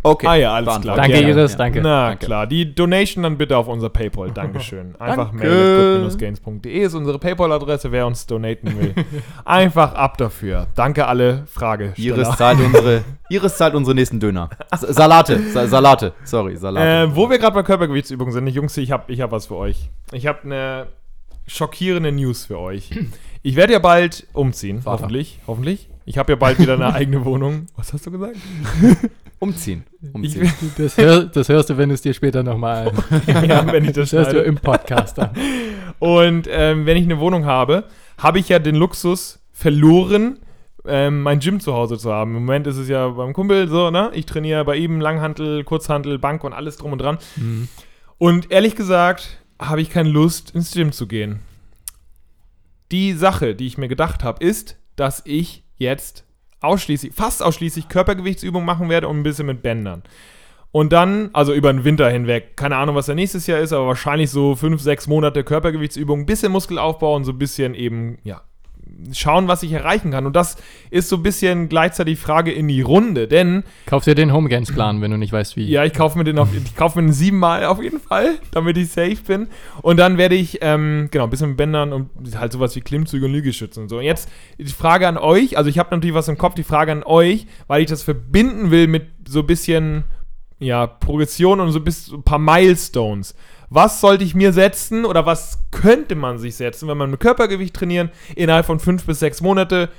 [0.06, 0.28] Okay.
[0.28, 0.96] Ah ja, alles klar.
[0.98, 1.30] Danke, gerne.
[1.30, 1.58] Iris, Ja.
[1.58, 1.82] danke.
[1.82, 2.26] Na Danke.
[2.28, 4.30] klar, die Donation dann bitte auf unser Paypal.
[4.32, 4.94] Dankeschön.
[5.00, 5.48] Einfach Danke.
[5.48, 8.94] mail games.de ist unsere Paypal-Adresse, wer uns donaten will.
[9.46, 10.68] Einfach ab dafür.
[10.76, 12.18] Danke alle Fragesteller.
[12.18, 14.50] Iris zahlt unsere, Iris zahlt unsere nächsten Döner.
[14.72, 17.12] S Salate, Sa Salate, sorry, Salate.
[17.12, 19.90] Äh, wo wir gerade bei Körpergewichtsübungen sind, Jungs, ich habe ich hab was für euch.
[20.12, 20.88] Ich habe eine
[21.48, 22.92] schockierende News für euch.
[23.48, 25.04] Ich werde ja bald umziehen, Vater.
[25.04, 25.40] hoffentlich.
[25.46, 25.88] Hoffentlich.
[26.06, 27.66] Ich habe ja bald wieder eine eigene Wohnung.
[27.76, 28.38] Was hast du gesagt?
[29.40, 29.84] Umziehen.
[30.02, 30.52] Ich, Umziehen.
[30.78, 32.92] Das, hör, das hörst du, wenn du es dir später nochmal
[33.28, 35.32] ja, wenn ich das Das hörst du im Podcast an.
[36.00, 37.86] Und ähm, wenn ich eine Wohnung habe,
[38.20, 40.40] habe ich ja den Luxus verloren,
[40.86, 42.36] ähm, mein Gym zu Hause zu haben.
[42.36, 44.12] Im Moment ist es ja beim Kumpel so, ne?
[44.14, 47.18] Ich trainiere bei ihm Langhantel, Kurzhantel, Bank und alles drum und dran.
[48.20, 51.40] Und ehrlich gesagt habe ich keine Lust, ins Gym zu gehen.
[52.92, 56.26] Die Sache, die ich mir gedacht habe, ist, dass ich jetzt
[56.62, 60.04] ausschließlich, fast ausschließlich Körpergewichtsübungen machen werde und ein bisschen mit Bändern.
[60.72, 63.88] Und dann, also über den Winter hinweg, keine Ahnung, was da nächstes Jahr ist, aber
[63.88, 68.42] wahrscheinlich so fünf, sechs Monate Körpergewichtsübungen, ein bisschen Muskelaufbau und so ein bisschen eben, ja,
[69.14, 70.26] schauen, was ich erreichen kann.
[70.26, 70.58] Und das
[70.90, 74.50] ist so ein bisschen gleichzeitig die Frage in die Runde, denn Kauf dir den Home
[74.50, 75.70] Games Plan, wenn du nicht weißt, wie.
[75.70, 78.78] ja, ich kaufe mir den auf, ich kaufe mir den siebenmal auf jeden Fall, damit
[78.78, 79.48] ich safe bin.
[79.82, 83.26] Und dann werde ich, ähm, genau, ein bisschen mit Bändern und halt sowas wie Klimmzüge
[83.26, 83.98] und Liegestützen und so.
[83.98, 86.92] Und jetzt die Frage an euch, also ich habe natürlich was im Kopf, die Frage
[86.92, 90.06] an euch, weil ich das verbinden will mit so ein bisschen,
[90.60, 93.36] ja, Progression und so ein, bisschen, ein paar Milestones.
[93.76, 97.76] Was sollte ich mir setzen oder was könnte man sich setzen, wenn man mit Körpergewicht
[97.76, 99.90] trainieren, innerhalb von fünf bis sechs Monate?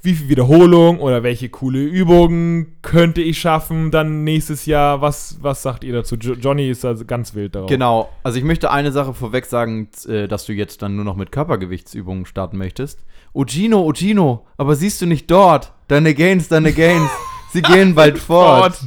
[0.00, 5.02] Wie viel Wiederholung oder welche coole Übungen könnte ich schaffen dann nächstes Jahr?
[5.02, 6.16] Was, was sagt ihr dazu?
[6.16, 7.68] Jo Johnny ist da ganz wild darauf.
[7.68, 11.16] Genau, also ich möchte eine Sache vorweg sagen, äh, dass du jetzt dann nur noch
[11.16, 13.04] mit Körpergewichtsübungen starten möchtest.
[13.34, 15.74] Ogino, Ogino, aber siehst du nicht dort?
[15.88, 17.10] Deine Gains, deine Gains,
[17.56, 18.78] sie gehen bald fort.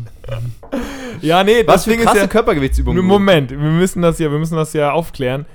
[1.21, 3.03] Ja, nee, Was für deswegen krasse ist ja, Körpergewichtsübungen.
[3.03, 5.45] Moment, wir müssen das ja, wir müssen das ja aufklären.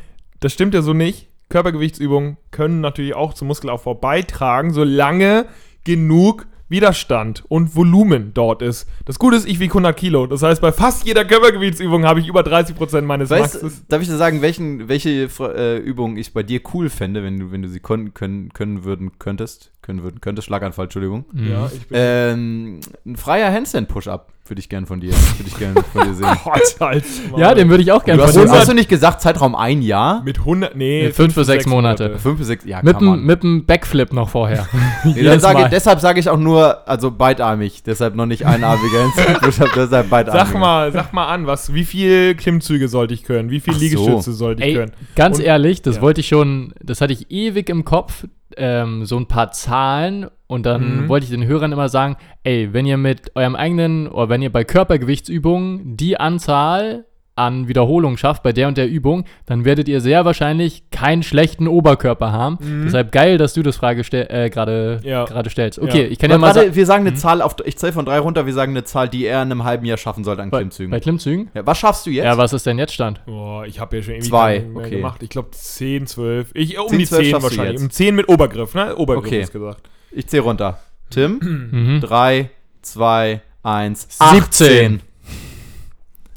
[0.40, 1.28] Das stimmt ja so nicht.
[1.48, 5.46] Körpergewichtsübungen können natürlich auch zum Muskelaufbau beitragen, solange
[5.84, 8.88] genug Widerstand und Volumen dort ist.
[9.04, 10.26] Das Gute ist, ich wiege 100 Kilo.
[10.26, 13.86] Das heißt, bei fast jeder Körpergewichtsübung habe ich über 30% meines Weißt, Maxes.
[13.86, 17.52] darf ich dir sagen, welchen, welche äh, Übung ich bei dir cool fände, wenn du,
[17.52, 19.70] wenn du sie können, können würden könntest?
[19.84, 21.26] Können würden könntest, Schlaganfall, Entschuldigung.
[21.32, 21.50] Mhm.
[21.50, 21.98] Ja, ich bin.
[22.00, 26.26] Ähm, ein freier Handstand-Push-Up würde ich gern von dir, würde ich gern von dir sehen.
[26.44, 27.04] Gott, halt.
[27.36, 28.68] Ja, den würde ich auch gerne Du hast, von dir hast sehen.
[28.68, 30.22] du nicht gesagt, Zeitraum ein Jahr?
[30.24, 32.18] Mit 100, nee, Mit fünf bis sechs Monate.
[32.18, 33.18] Fünf bis sechs, ja, Mit kann man.
[33.18, 34.66] dem mit dem Backflip noch vorher.
[35.04, 40.08] Nee, sage, deshalb sage ich auch nur, also beidarmig, deshalb noch nicht einarmiger Handstand-Push-Up, deshalb
[40.08, 40.46] beidarmig.
[40.46, 43.50] Sag mal, sag mal an, was, wie viel Klimmzüge sollte ich können?
[43.50, 43.84] Wie viel Ach so.
[43.84, 44.92] Liegestütze sollte ich Ey, können?
[45.14, 46.02] ganz Und- ehrlich, das ja.
[46.02, 48.24] wollte ich schon, das hatte ich ewig im Kopf,
[48.56, 51.08] ähm, so ein paar Zahlen und dann Mhm.
[51.08, 54.52] wollte ich den Hörern immer sagen, ey, wenn ihr mit eurem eigenen, oder wenn ihr
[54.52, 57.04] bei Körpergewichtsübungen die Anzahl
[57.36, 61.66] an Wiederholungen schafft bei der und der Übung, dann werdet ihr sehr wahrscheinlich keinen schlechten
[61.66, 62.58] Oberkörper haben.
[62.60, 62.84] Mhm.
[62.84, 65.24] Deshalb geil, dass du das Frage äh, gerade Ja.
[65.24, 65.78] gerade stellst.
[65.80, 66.08] Okay, Ja.
[66.10, 67.16] ich kann ja mal sagen, wir sagen eine Mhm.
[67.16, 69.64] Zahl auf, ich zähle von drei runter, wir sagen eine Zahl, die er in einem
[69.64, 70.90] halben Jahr schaffen sollte an bei, Klimmzügen.
[70.92, 71.50] bei Klimmzügen?
[71.54, 72.24] ja, was schaffst du jetzt?
[72.24, 73.24] Ja, was ist denn jetzt Stand?
[73.26, 74.90] Boah, ich habe ja schon irgendwie Zwei, okay.
[74.90, 75.22] gemacht.
[75.22, 76.50] Ich glaube 10, 12.
[76.54, 77.72] Ich, um 10, die 12 10 schaffst du wahrscheinlich.
[77.72, 77.82] jetzt.
[77.82, 78.94] Um 10 mit Obergriff, ne?
[78.96, 79.40] Obergriff Okay.
[79.40, 79.88] ist gesagt.
[80.12, 80.78] Ich zähle runter.
[81.10, 81.38] Tim,
[81.72, 82.00] Mhm.
[82.00, 82.50] drei,
[82.82, 85.00] zwei, eins, 17.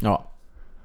[0.02, 0.24] Ja.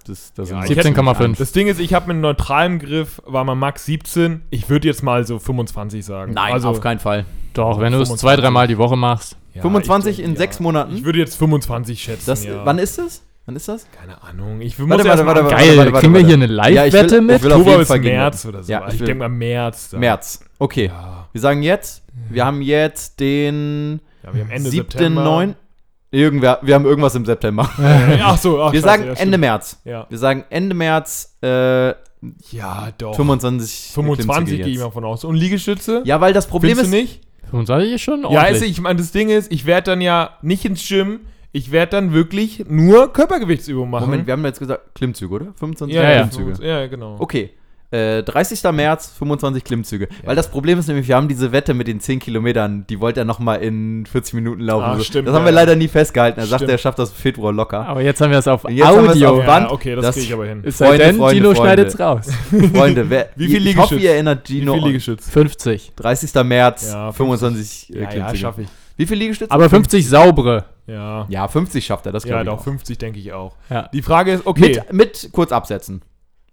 [0.04, 1.38] Das, das Ja, sind ich hätte- 17,5.
[1.38, 4.42] Das Ding ist, ich habe mit einem neutralen Griff, war mal Max 17.
[4.50, 6.32] Ich würde jetzt mal so 25 sagen.
[6.34, 7.24] Nein, also, auf keinen Fall.
[7.54, 8.20] Doch, wenn du es 25.
[8.20, 9.36] zwei, dreimal die Woche machst.
[9.54, 10.38] ja, 25 ich, in ja.
[10.38, 10.94] sechs Monaten?
[10.96, 12.24] Ich würde jetzt 25 schätzen.
[12.26, 12.64] Das, ja.
[12.64, 13.22] Wann ist das?
[13.44, 13.86] Wann ist das?
[13.90, 14.60] Keine Ahnung.
[14.60, 16.26] Ich Warte, muss warte, warte, warte, Geil, warte, kriegen wir warte.
[16.26, 17.36] hier eine will- Live-Wette mit?
[17.38, 18.10] ich will auf Oktober jeden bis.
[18.12, 18.70] März oder so.
[18.72, 19.90] Ja, ich ich will- denke mal März.
[19.90, 19.98] da.
[19.98, 20.44] März.
[20.60, 20.86] Okay.
[20.86, 21.28] Ja.
[21.32, 25.24] Wir sagen jetzt, wir haben jetzt den ja, wir haben Ende 7., September.
[25.24, 25.54] 9.
[26.12, 27.68] Irgendwer, wir haben irgendwas im September.
[28.22, 29.38] Ach so, ach, Wir scheiße, sagen ja, Ende.
[29.38, 29.80] März.
[29.84, 30.06] Ja.
[30.08, 31.88] Wir sagen Ende März äh,
[32.50, 33.16] ja, doch.
[33.16, 35.24] 25 25 Klimmzüge gehe ich mal von aus.
[35.24, 36.02] Und Liegestütze?
[36.04, 37.20] Ja, weil das Problem Findest ist, du nicht?
[37.50, 38.44] 25 ist schon Ja, ordentlich.
[38.46, 41.20] also ich meine, das Ding ist, ich werde dann ja nicht ins Gym,
[41.50, 44.04] ich werde dann wirklich nur Körpergewichtsübungen machen.
[44.06, 45.46] Moment, wir haben jetzt gesagt Klimmzüge, oder?
[45.56, 46.26] 25 ja, Ja, ja.
[46.28, 46.66] Klimmzüge.
[46.66, 47.16] Ja, genau.
[47.18, 47.50] Okay.
[47.92, 48.62] Äh, 30.
[48.72, 50.08] März, 25 Klimmzüge.
[50.24, 53.20] Weil das Problem ist nämlich, wir haben diese Wette mit den 10 Kilometern, die wollte
[53.20, 54.84] er nochmal in 40 Minuten laufen.
[54.84, 55.04] Ah, so.
[55.04, 55.60] stimmt, das haben ja, wir ja.
[55.60, 56.40] leider nie festgehalten.
[56.40, 56.70] Er sagt, Stimmt.
[56.72, 57.86] er schafft das Februar locker.
[57.86, 59.28] Aber jetzt haben wir es auf Und jetzt haben wir es Audio.
[59.40, 59.66] auf Band.
[59.66, 60.62] Ja, okay, das, Das- kriege ich aber hin.
[60.64, 61.60] Es sei Freunde, denn, Freunde, Gino Freunde.
[61.62, 62.28] schneidet's raus.
[62.74, 64.02] Freunde, wer, Wie viel ich hoffe, Liegestütz?
[64.02, 64.72] ihr erinnert Wie Gino.
[64.74, 65.28] viel Liegestütz?
[65.30, 65.92] 50.
[65.96, 66.34] 30.
[66.44, 68.38] März, Ja, 25 äh, Ja, ja, Klimmzüge.
[68.38, 68.68] schaffe ich.
[68.96, 69.50] Wie viel Liegestütze?
[69.52, 70.64] Aber 50 saubere.
[70.86, 71.26] Ja.
[71.28, 72.64] Ja, 50 schafft er, das Ja, glaube ich doch, auch.
[72.64, 73.54] 50 denke ich auch.
[73.70, 73.88] Ja.
[73.92, 74.80] Die Frage ist, okay.
[74.90, 76.02] Mit, mit kurz absetzen.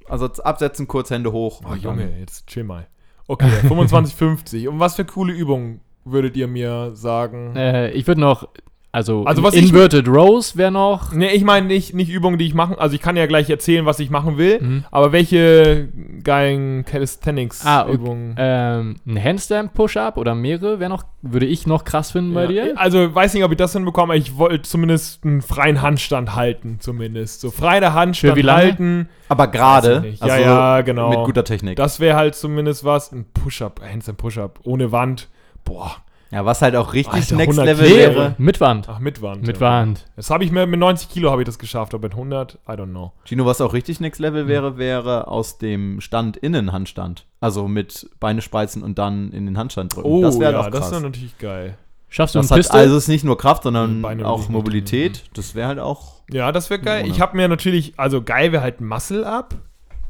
[0.09, 1.61] Also absetzen, kurz Hände hoch.
[1.69, 2.87] oh, Junge, dann- jetzt chill mal.
[3.27, 4.67] Okay, 25, 50.
[4.67, 7.55] Und was für coole Übungen würdet ihr mir sagen?
[7.55, 8.49] Äh, ich würde noch
[8.91, 11.11] Also, Also was ich- Inverted Rows wäre noch.
[11.13, 12.75] Nee, ich meine nicht, nicht Übungen, die ich machen.
[12.79, 14.59] Also ich kann ja gleich erzählen, was ich machen will.
[14.59, 14.85] Mhm.
[14.89, 15.89] Aber welche
[16.23, 18.33] geilen Calisthenics-Übungen?
[18.37, 22.47] Ah, Ähm, ein Handstand Push-Up oder mehrere wäre noch, würde ich noch krass finden bei
[22.47, 22.73] dir.
[22.77, 26.77] Also weiß nicht, ob ich das hinbekomme, aber ich wollte zumindest einen freien Handstand halten,
[26.79, 27.41] zumindest.
[27.41, 28.63] So freie Handstand Für wie lange?
[28.63, 29.09] halten.
[29.27, 30.25] Aber gerade, ich nicht.
[30.25, 31.09] Ja, ja, genau.
[31.09, 31.75] mit guter Technik.
[31.75, 33.11] Das wäre halt zumindest was.
[33.11, 35.27] Ein Push-Up, Handstand Push-Up, ohne Wand.
[35.63, 35.97] Boah.
[36.31, 37.97] Ja, was halt auch richtig Alter, Next 100 Level Kilo.
[37.99, 38.35] wäre.
[38.37, 38.87] Mit Wand.
[38.89, 39.45] Ach, mit Wand.
[39.47, 39.61] Mit ja.
[39.61, 40.05] Wand.
[40.15, 42.71] Das habe ich mir mit 90 Kilo habe ich das geschafft, aber mit 100, I
[42.73, 43.13] don't know.
[43.25, 47.25] Gino, was auch richtig Next Level wäre, wäre aus dem Stand innen Handstand.
[47.41, 50.07] Also mit Beine spreizen und dann in den Handstand drücken.
[50.07, 50.85] Oh, das wäre ja, auch das krass.
[50.87, 51.77] ist dann natürlich geil.
[52.11, 52.79] Schaffst du das ein hat Pistol?
[52.79, 55.23] also es ist nicht nur Kraft, sondern Beine auch Mobilität.
[55.35, 56.21] Das wäre halt auch.
[56.31, 57.03] Ja, das wäre geil.
[57.03, 57.11] Ohne.
[57.11, 59.55] Ich habe mir natürlich, also geil wäre halt Muscle Up.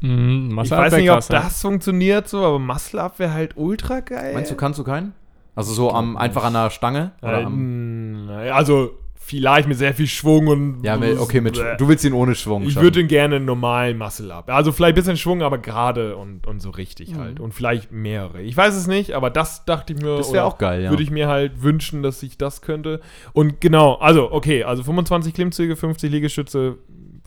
[0.00, 4.32] Mhm, Ich weiß nicht, ob das funktioniert so, aber Muscle Up wäre halt ultra geil.
[4.32, 5.12] Meinst du, kannst du keinen?
[5.54, 7.12] Also so am einfach an der Stange?
[7.22, 8.92] Äh, am, also
[9.30, 11.76] vielleicht mit sehr viel Schwung und ja, okay, mit Bäh.
[11.78, 12.64] du willst ihn ohne Schwung.
[12.64, 14.50] Ich würde gerne einen normalen Muscle Up.
[14.50, 17.38] Also vielleicht ein bisschen Schwung, aber gerade und, und so richtig halt.
[17.38, 18.42] Und vielleicht mehrere.
[18.42, 20.16] Ich weiß es nicht, aber das dachte ich mir.
[20.16, 20.90] Das wäre auch geil, ja.
[20.90, 23.00] Würde ich mir halt wünschen, dass ich das könnte.
[23.32, 26.78] Und genau, also okay, also 25 Klimmzüge, 50 Liegestütze,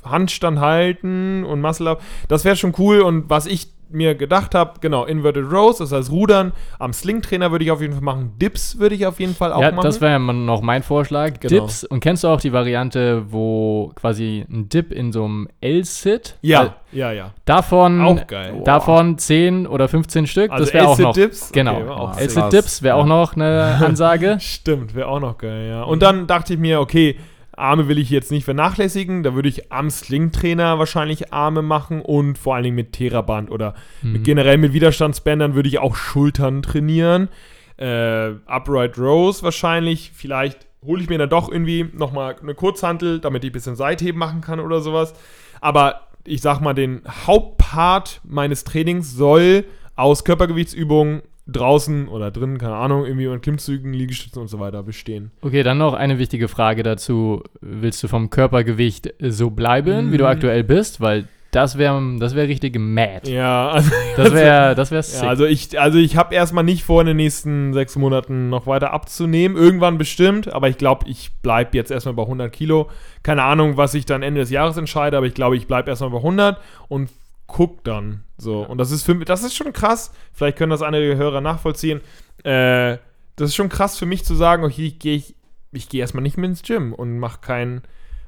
[0.03, 2.01] Handstand halten und Muscle Up.
[2.27, 2.99] Das wäre schon cool.
[2.99, 6.51] Und was ich mir gedacht habe, genau, Inverted Rows, das heißt Rudern.
[6.79, 8.33] Am Sling-Trainer würde ich auf jeden Fall machen.
[8.41, 9.83] Dips würde ich auf jeden Fall auch Ja, machen.
[9.85, 11.39] das wäre ja noch mein Vorschlag.
[11.39, 11.65] Genau.
[11.65, 11.83] Dips.
[11.83, 16.37] Und kennst du auch die Variante, wo quasi ein Dip in so einem L-Sit?
[16.41, 17.31] ja, Weil ja, ja.
[17.45, 18.61] Davon, Auch geil.
[18.65, 20.51] davon 10 oder 15 Stück.
[20.51, 21.15] Also das wäre auch noch.
[21.17, 21.51] L-Sit-Dips?
[21.51, 22.09] Genau.
[22.09, 22.21] Okay.
[22.23, 24.37] L-Sit-Dips wäre auch noch eine Ansage.
[24.39, 25.83] Stimmt, wäre auch noch geil, ja.
[25.83, 27.17] Und dann dachte ich mir, okay,
[27.55, 29.23] Arme will ich jetzt nicht vernachlässigen.
[29.23, 33.73] Da würde ich am Sling-Trainer wahrscheinlich Arme machen und vor allen Dingen mit Theraband oder
[34.01, 34.11] Mhm.
[34.13, 37.29] mit, generell mit Widerstandsbändern würde ich auch Schultern trainieren.
[37.77, 40.11] Äh, Upright Rows wahrscheinlich.
[40.13, 44.19] Vielleicht hole ich mir dann doch irgendwie nochmal eine Kurzhantel, damit ich ein bisschen Seitheben
[44.19, 45.13] machen kann oder sowas.
[45.61, 52.75] Aber ich sag mal, den Hauptpart meines Trainings soll aus Körpergewichtsübungen draußen oder drinnen, keine
[52.75, 55.31] Ahnung, irgendwie und Klimmzügen, Liegestützen und so weiter bestehen.
[55.41, 57.43] Okay, dann noch eine wichtige Frage dazu.
[57.61, 60.29] Willst du vom Körpergewicht so bleiben, wie du Mhm.
[60.29, 61.01] aktuell bist?
[61.01, 63.29] Weil das wäre das wär richtig mad.
[63.31, 65.21] Ja, also, Das wäre das wär sick.
[65.21, 68.65] ja, also ich, also ich habe erstmal nicht vor, in den nächsten sechs Monaten noch
[68.65, 69.55] weiter abzunehmen.
[69.55, 72.89] Irgendwann bestimmt, aber ich glaube, ich bleibe jetzt erstmal bei 100 Kilo.
[73.21, 76.09] Keine Ahnung, was ich dann Ende des Jahres entscheide, aber ich glaube, ich bleibe erstmal
[76.09, 77.09] bei 100 und
[77.53, 78.23] guck dann.
[78.37, 78.65] So.
[78.65, 80.11] Und das ist für mich, das ist schon krass.
[80.33, 82.01] Vielleicht können das einige Hörer nachvollziehen.
[82.43, 82.97] Äh,
[83.35, 85.35] das ist schon krass für mich zu sagen, okay, ich gehe ich,
[85.71, 87.81] ich geh erstmal nicht mehr ins Gym und mache kein,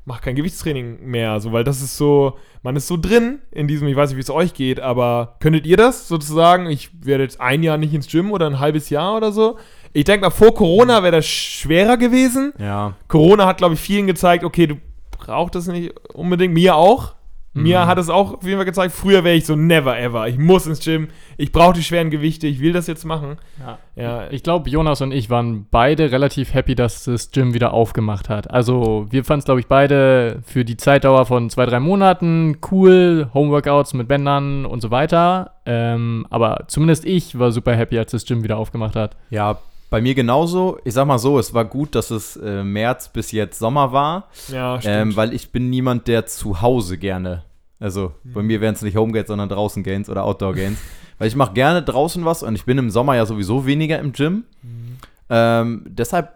[0.06, 1.40] mach kein Gewichtstraining mehr.
[1.40, 4.22] So, weil das ist so, man ist so drin in diesem, ich weiß nicht, wie
[4.22, 6.70] es euch geht, aber könntet ihr das sozusagen?
[6.70, 9.58] Ich werde jetzt ein Jahr nicht ins Gym oder ein halbes Jahr oder so.
[9.92, 12.54] Ich denke mal, vor Corona wäre das schwerer gewesen.
[12.60, 12.94] Ja.
[13.08, 14.76] Corona hat, glaube ich, vielen gezeigt, okay, du
[15.12, 16.54] brauchst das nicht unbedingt.
[16.54, 17.16] Mir auch.
[17.58, 17.86] Mir Mhm.
[17.88, 20.28] hat es auch auf jeden Fall gezeigt, früher wäre ich so never ever.
[20.28, 23.38] Ich muss ins Gym, ich brauche die schweren Gewichte, ich will das jetzt machen.
[23.60, 23.78] Ja.
[23.96, 28.28] Ja, Ich glaube, Jonas und ich waren beide relativ happy, dass das Gym wieder aufgemacht
[28.28, 28.52] hat.
[28.52, 33.30] Also, wir fanden es, glaube ich, beide für die Zeitdauer von zwei, drei Monaten cool.
[33.34, 35.52] Homeworkouts mit Bändern und so weiter.
[35.66, 39.16] Ähm, aber zumindest ich war super happy, als das Gym wieder aufgemacht hat.
[39.30, 39.58] Ja,
[39.96, 40.78] bei mir genauso.
[40.84, 44.28] Ich sag mal so, es war gut, dass es äh, März bis jetzt Sommer war,
[44.50, 44.94] ja stimmt.
[44.94, 47.44] ähm, weil ich bin niemand, der zu Hause gerne,
[47.80, 48.48] also bei Mhm.
[48.48, 50.78] mir wären es nicht Homegates, sondern draußen Gains oder Outdoor Gains,
[51.18, 54.12] weil ich mache gerne draußen was und ich bin im Sommer ja sowieso weniger im
[54.12, 54.44] Gym.
[54.64, 54.98] Mhm.
[55.30, 56.34] Ähm, deshalb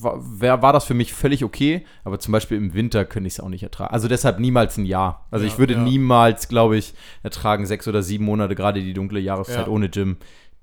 [0.00, 3.40] war, war das für mich völlig okay, aber zum Beispiel im Winter könnte ich es
[3.40, 3.92] auch nicht ertragen.
[3.92, 5.26] Also deshalb niemals ein Jahr.
[5.30, 5.80] Also Ja, ich würde ja.
[5.80, 9.72] niemals, glaube ich, ertragen sechs oder sieben Monate, gerade die dunkle Jahreszeit Ja.
[9.72, 10.16] ohne Gym.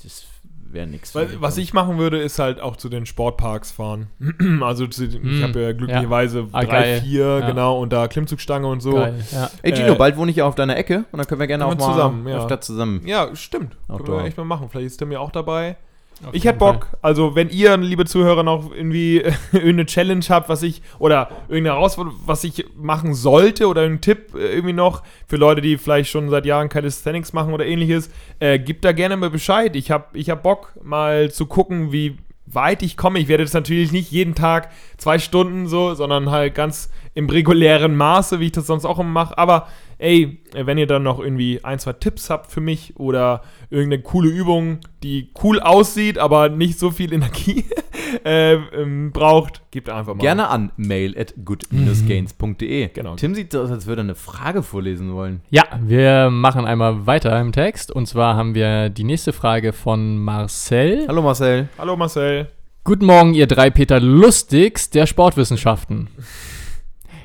[0.03, 0.25] Das
[0.71, 1.13] wäre nichts.
[1.15, 4.07] Was ich machen würde, ist halt auch zu den Sportparks fahren.
[4.61, 7.01] also zu, ich Hm, habe ja glücklicherweise Ah, drei, geil.
[7.01, 7.47] vier, Ja.
[7.47, 8.93] genau, und da Klimmzugstange und so.
[8.93, 9.49] Geil, ja.
[9.61, 11.65] Ey Gino, Äh, bald wohne ich ja auf deiner Ecke und dann können wir gerne
[11.65, 12.37] auch Können mal zusammen, ja.
[12.37, 13.01] öfter zusammen.
[13.05, 13.77] Ja, stimmt.
[13.87, 14.19] Können Outdoor.
[14.19, 14.67] wir echt mal machen.
[14.69, 15.77] Vielleicht ist der mir auch dabei.
[16.25, 19.17] Auf Ich hätte Bock, also wenn ihr, liebe Zuhörer, noch irgendwie
[19.51, 24.35] irgendeine Challenge habt, was ich, oder irgendeine Herausforderung, was ich machen sollte, oder einen Tipp
[24.35, 28.59] äh, irgendwie noch für Leute, die vielleicht schon seit Jahren Calisthenics machen oder ähnliches, äh,
[28.59, 29.75] gebt da gerne mal Bescheid.
[29.75, 32.17] Ich habe ich hab Bock, mal zu gucken, wie
[32.53, 33.19] weit ich komme.
[33.19, 37.95] Ich werde jetzt natürlich nicht jeden Tag zwei Stunden so, sondern halt ganz im regulären
[37.95, 39.37] Maße, wie ich das sonst auch immer mache.
[39.37, 39.67] Aber
[39.99, 44.29] ey, wenn ihr dann noch irgendwie ein, zwei Tipps habt für mich oder irgendeine coole
[44.29, 47.65] Übung, die cool aussieht, aber nicht so viel Energie
[48.25, 50.21] äh, ähm, braucht, gebt einfach mal.
[50.21, 52.87] Gerne an mail at good-gains.de.
[52.89, 53.15] Genau.
[53.15, 55.41] Tim sieht aus, als würde er eine Frage vorlesen wollen.
[55.49, 57.91] Ja, wir machen einmal weiter im Text.
[57.91, 61.05] Und zwar haben wir die nächste Frage von Marcel.
[61.07, 61.69] Hallo Marcel.
[61.77, 62.47] Hallo Marcel.
[62.85, 66.07] Guten Morgen, ihr drei Peter Lustigs der Sportwissenschaften.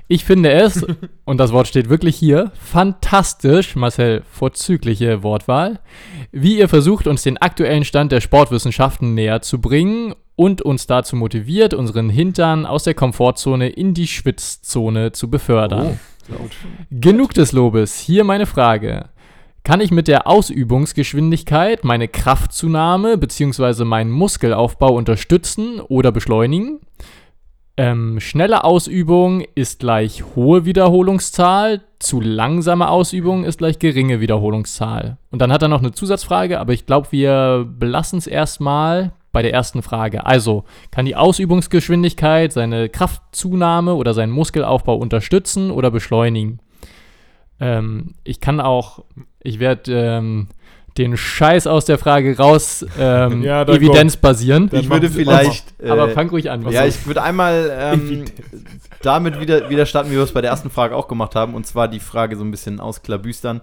[0.06, 0.84] Ich finde es,
[1.24, 5.80] und das Wort steht wirklich hier, fantastisch, Marcel, vorzügliche Wortwahl,
[6.30, 11.16] wie ihr versucht, uns den aktuellen Stand der Sportwissenschaften näher zu bringen und uns dazu
[11.16, 15.98] motiviert, unseren Hintern aus der Komfortzone in die Schwitzzone zu befördern.
[16.90, 17.98] Genug des Lobes.
[17.98, 19.10] Hier meine Frage.
[19.62, 23.84] Kann ich mit der Ausübungsgeschwindigkeit meine Kraftzunahme bzw.
[23.84, 26.80] meinen Muskelaufbau unterstützen oder beschleunigen?
[27.76, 35.16] Ähm, schnelle Ausübung ist gleich hohe Wiederholungszahl, zu langsame Ausübung ist gleich geringe Wiederholungszahl.
[35.32, 39.42] Und dann hat er noch eine Zusatzfrage, aber ich glaube, wir belassen es erstmal bei
[39.42, 40.24] der ersten Frage.
[40.24, 40.62] Also,
[40.92, 46.60] kann die Ausübungsgeschwindigkeit seine Kraftzunahme oder seinen Muskelaufbau unterstützen oder beschleunigen?
[47.58, 49.04] Ähm, ich kann auch,
[49.42, 50.48] ich werde ähm,
[50.98, 54.70] den Scheiß aus der Frage raus ähm, Ja, Evidenz basieren.
[54.72, 55.74] Ich würde vielleicht.
[55.82, 56.64] äh, Aber fang ruhig an.
[56.64, 58.24] was ja, ich würde einmal ähm,
[59.02, 61.54] damit wieder, wieder starten, wie wir es bei der ersten Frage auch gemacht haben.
[61.54, 63.60] Und zwar die Frage so ein bisschen ausklabüstern.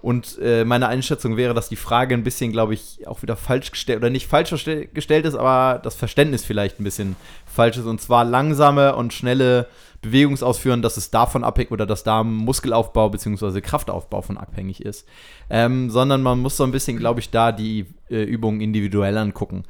[0.00, 3.70] Und äh, meine Einschätzung wäre, dass die Frage ein bisschen, glaube ich, auch wieder falsch
[3.70, 7.14] gestellt oder nicht falsch gestellt ist, aber das Verständnis vielleicht ein bisschen
[7.46, 7.86] falsch ist.
[7.86, 9.68] Und zwar langsame und schnelle
[10.02, 13.60] Bewegungsausführen, dass es davon abhängt oder dass da Muskelaufbau bzw.
[13.60, 15.08] Kraftaufbau von abhängig ist.
[15.48, 19.62] Ähm, sondern man muss so ein bisschen, glaube ich, da die äh, Übungen individuell angucken.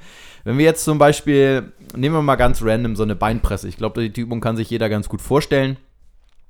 [0.44, 3.68] Wenn wir jetzt zum Beispiel, nehmen wir mal ganz random so eine Beinpresse.
[3.68, 5.76] Ich glaube, die, Übung kann sich jeder ganz gut vorstellen.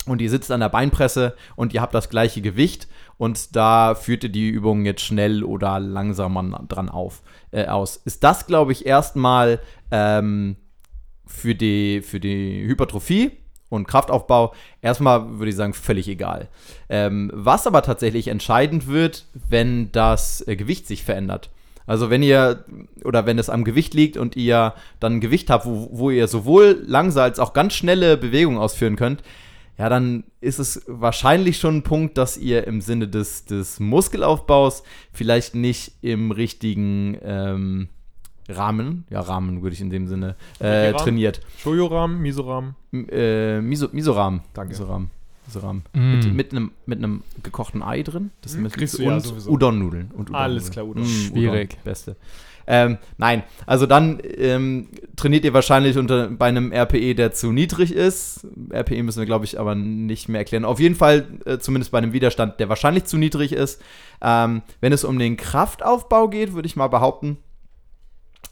[0.07, 4.25] Und ihr sitzt an der Beinpresse und ihr habt das gleiche Gewicht und da führt
[4.25, 7.23] ihr die Übung jetzt schnell oder langsamer dran auf,
[7.53, 7.97] äh, aus.
[8.05, 9.61] Ist das, glaube ich, erstmal
[9.93, 10.57] ähm,
[11.25, 13.31] für, die, für die Hypertrophie
[13.73, 14.53] und Kraftaufbau
[14.83, 16.49] erstmal, würde ich sagen, völlig egal.
[16.89, 21.51] Ähm, was aber tatsächlich entscheidend wird, wenn das äh, Gewicht sich verändert.
[21.87, 22.65] Also wenn ihr
[23.05, 26.29] oder wenn es am Gewicht liegt und ihr dann ein Gewicht habt, wo, wo ihr
[26.29, 29.23] sowohl langsam als auch ganz schnelle Bewegungen ausführen könnt,
[29.79, 34.83] ja, dann ist es wahrscheinlich schon ein Punkt, dass ihr im Sinne des, des Muskelaufbaus
[35.13, 37.89] vielleicht nicht im richtigen ähm,
[38.57, 41.41] Rahmen, ja, Rahmen würde ich in dem Sinne, äh, trainiert.
[41.59, 42.75] Shoyoram, Misoram.
[42.93, 44.41] M- Äh, Miso, Misoram.
[44.55, 44.71] Danke.
[44.73, 45.09] Misoram.
[45.47, 45.83] Misoram.
[45.93, 46.13] Mm.
[46.13, 48.31] Mit, mit einem mit einem gekochten Ei drin.
[48.43, 49.51] Das Hm, müssen- kriegst du ja und sowieso.
[49.51, 50.11] Udon-Nudeln.
[50.13, 51.05] Und Udon Alles klar, Udon.
[51.05, 51.77] Schwierig.
[51.85, 52.17] Beste.
[52.65, 54.87] Ähm, nein, also dann ähm,
[55.17, 58.47] trainiert ihr wahrscheinlich unter, bei einem RPE, der zu niedrig ist.
[58.73, 60.65] RPE müssen wir, glaube ich, aber nicht mehr erklären.
[60.65, 63.83] Auf jeden Fall, äh, zumindest bei einem Widerstand, der wahrscheinlich zu niedrig ist.
[64.23, 67.39] Ähm, wenn es um den Kraftaufbau geht, würde ich mal behaupten,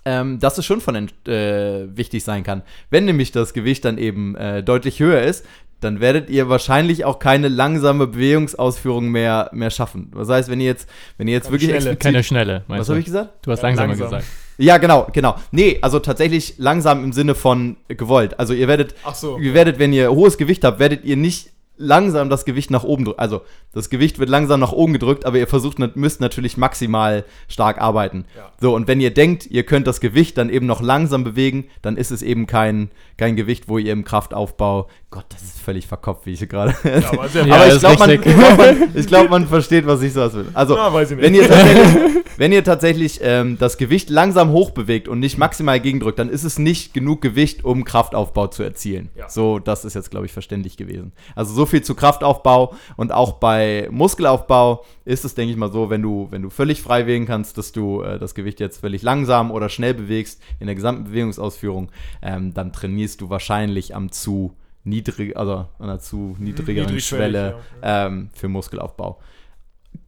[0.04, 2.62] ähm, dass es schon von äh, wichtig sein kann.
[2.90, 5.44] Wenn nämlich das Gewicht dann eben äh, deutlich höher ist,
[5.80, 10.10] dann werdet ihr wahrscheinlich auch keine langsame Bewegungsausführung mehr, mehr schaffen.
[10.14, 11.96] Das heißt, wenn ihr jetzt, wenn ihr jetzt Keine wirklich schnelle.
[11.96, 13.30] Keine schnelle, meinst was habe ich gesagt?
[13.46, 14.08] Du hast Ja, langsamer langsam.
[14.10, 14.24] gesagt.
[14.58, 15.36] Ja, genau, genau.
[15.52, 18.38] Nee, also tatsächlich langsam im Sinne von gewollt.
[18.38, 19.38] Also ihr werdet, Ach so.
[19.38, 23.04] ihr werdet, wenn ihr hohes Gewicht habt, werdet ihr nicht langsam das Gewicht nach oben
[23.04, 23.18] drücken.
[23.18, 23.40] Also
[23.72, 28.26] das Gewicht wird langsam nach oben gedrückt, aber ihr versucht, müsst natürlich maximal stark arbeiten.
[28.36, 28.52] Ja.
[28.60, 31.96] So, und wenn ihr denkt, ihr könnt das Gewicht dann eben noch langsam bewegen, dann
[31.96, 36.24] ist es eben kein, kein Gewicht, wo ihr im Kraftaufbau, Gott, das ist völlig verkopft,
[36.26, 36.72] wie ich hier gerade.
[36.84, 40.02] Ja, aber Ja, aber ich glaube, man, ich glaub, man, ich glaub, man versteht, was
[40.02, 40.46] ich so will.
[40.54, 41.24] Also, Na, weiß ich nicht.
[41.24, 46.20] wenn ihr tatsächlich, wenn ihr tatsächlich ähm, das Gewicht langsam hochbewegt und nicht maximal gegendrückt,
[46.20, 49.10] dann ist es nicht genug Gewicht, um Kraftaufbau zu erzielen.
[49.16, 49.28] Ja.
[49.28, 51.10] So, das ist jetzt, glaube ich, verständlich gewesen.
[51.34, 55.90] Also so viel zu Kraftaufbau und auch bei Muskelaufbau ist es, denke ich mal, so,
[55.90, 59.02] wenn du, wenn du völlig frei wählen kannst, dass du äh, das Gewicht jetzt völlig
[59.02, 61.90] langsam oder schnell bewegst in der gesamten Bewegungsausführung,
[62.22, 64.54] ähm, dann trainierst du wahrscheinlich am zu
[64.84, 68.06] niedrig, also an einer zu niedrigeren niedrigschwellig, Schwelle ja.
[68.06, 69.20] ähm, für Muskelaufbau.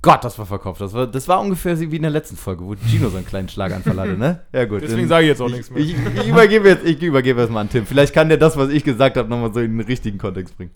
[0.01, 0.81] Gott, das war verkauft.
[0.81, 3.49] Das war, das war ungefähr wie in der letzten Folge, wo Gino so einen kleinen
[3.49, 4.41] Schlaganfall hatte, ne?
[4.53, 4.83] Ja, gut.
[4.83, 5.81] Deswegen sage ich jetzt auch nichts mehr.
[5.81, 7.87] ich, ich, übergebe jetzt, ich übergebe jetzt mal an Tim.
[7.87, 10.73] Vielleicht kann der das, was ich gesagt habe, nochmal so in den richtigen Kontext bringen.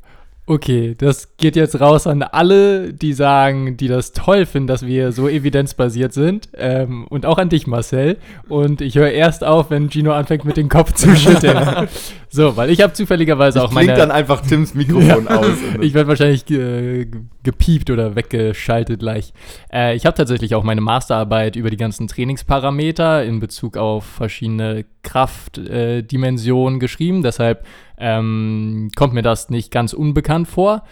[0.49, 5.11] Okay, das geht jetzt raus an alle, die sagen, die das toll finden, dass wir
[5.11, 6.51] so evidenzbasiert sind.
[6.55, 8.18] Ähm, und auch an dich, Marcel.
[8.49, 11.88] Und ich höre erst auf, wenn Gino anfängt, mit dem Kopf zu schütteln.
[12.37, 13.99] So, weil ich habe zufälligerweise auch Klingt meine.
[13.99, 15.57] dann einfach Tims Mikrofon aus.
[15.80, 17.07] ich werde wahrscheinlich äh,
[17.43, 19.32] gepiept oder weggeschaltet gleich.
[19.72, 24.84] Äh, ich habe tatsächlich auch meine Masterarbeit über die ganzen Trainingsparameter in Bezug auf verschiedene
[25.03, 27.22] Kraftdimensionen äh, geschrieben.
[27.22, 27.64] Deshalb
[27.97, 30.82] ähm, kommt mir das nicht ganz unbekannt vor.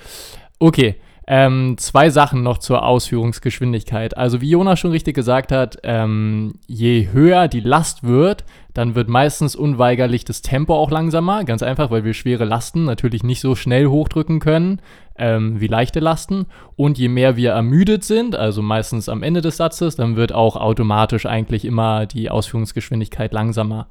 [0.59, 0.97] Okay.
[1.27, 4.17] Ähm, zwei Sachen noch zur Ausführungsgeschwindigkeit.
[4.17, 8.45] Also wie Jonas schon richtig gesagt hat, ähm, je höher die Last wird,
[8.75, 11.45] dann wird meistens unweigerlich das Tempo auch langsamer.
[11.45, 14.81] Ganz einfach, weil wir schwere Lasten natürlich nicht so schnell hochdrücken können
[15.17, 16.47] ähm, wie leichte Lasten.
[16.77, 20.57] Und je mehr wir ermüdet sind, also meistens am Ende des Satzes, dann wird auch
[20.57, 23.87] automatisch eigentlich immer die Ausführungsgeschwindigkeit langsamer.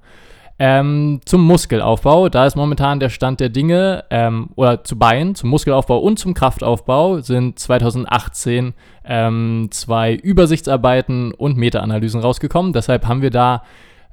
[0.59, 5.49] Ähm, zum Muskelaufbau, da ist momentan der Stand der Dinge, ähm, oder zu Beinen, zum
[5.49, 8.73] Muskelaufbau und zum Kraftaufbau sind 2018
[9.05, 12.73] ähm, zwei Übersichtsarbeiten und Meta-Analysen rausgekommen.
[12.73, 13.63] Deshalb haben wir da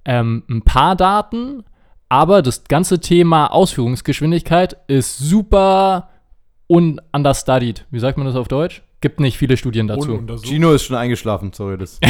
[0.04, 1.64] ähm, ein paar Daten,
[2.08, 6.09] aber das ganze Thema Ausführungsgeschwindigkeit ist super
[6.70, 7.84] ununderstudied.
[7.90, 8.82] Wie sagt man das auf Deutsch?
[9.00, 10.22] Gibt nicht viele Studien dazu.
[10.42, 11.76] Gino ist schon eingeschlafen, sorry.
[11.76, 11.98] Das.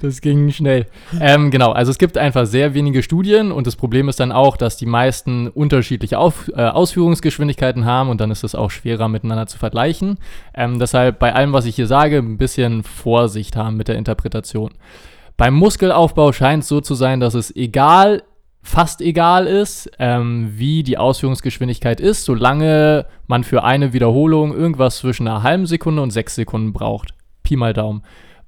[0.00, 0.86] Das ging schnell.
[1.20, 4.56] ähm, genau, also es gibt einfach sehr wenige Studien und das Problem ist dann auch,
[4.56, 9.46] dass die meisten unterschiedliche Auf, äh, Ausführungsgeschwindigkeiten haben und dann ist es auch schwerer miteinander
[9.46, 10.18] zu vergleichen.
[10.54, 14.70] Ähm, deshalb bei allem, was ich hier sage, ein bisschen Vorsicht haben mit der Interpretation.
[15.36, 18.22] Beim Muskelaufbau scheint es so zu sein, dass es egal
[18.62, 25.26] fast egal ist, ähm, wie die Ausführungsgeschwindigkeit ist, solange man für eine Wiederholung irgendwas zwischen
[25.26, 27.14] einer halben Sekunde und sechs Sekunden braucht.
[27.42, 28.02] Pi mal Daumen.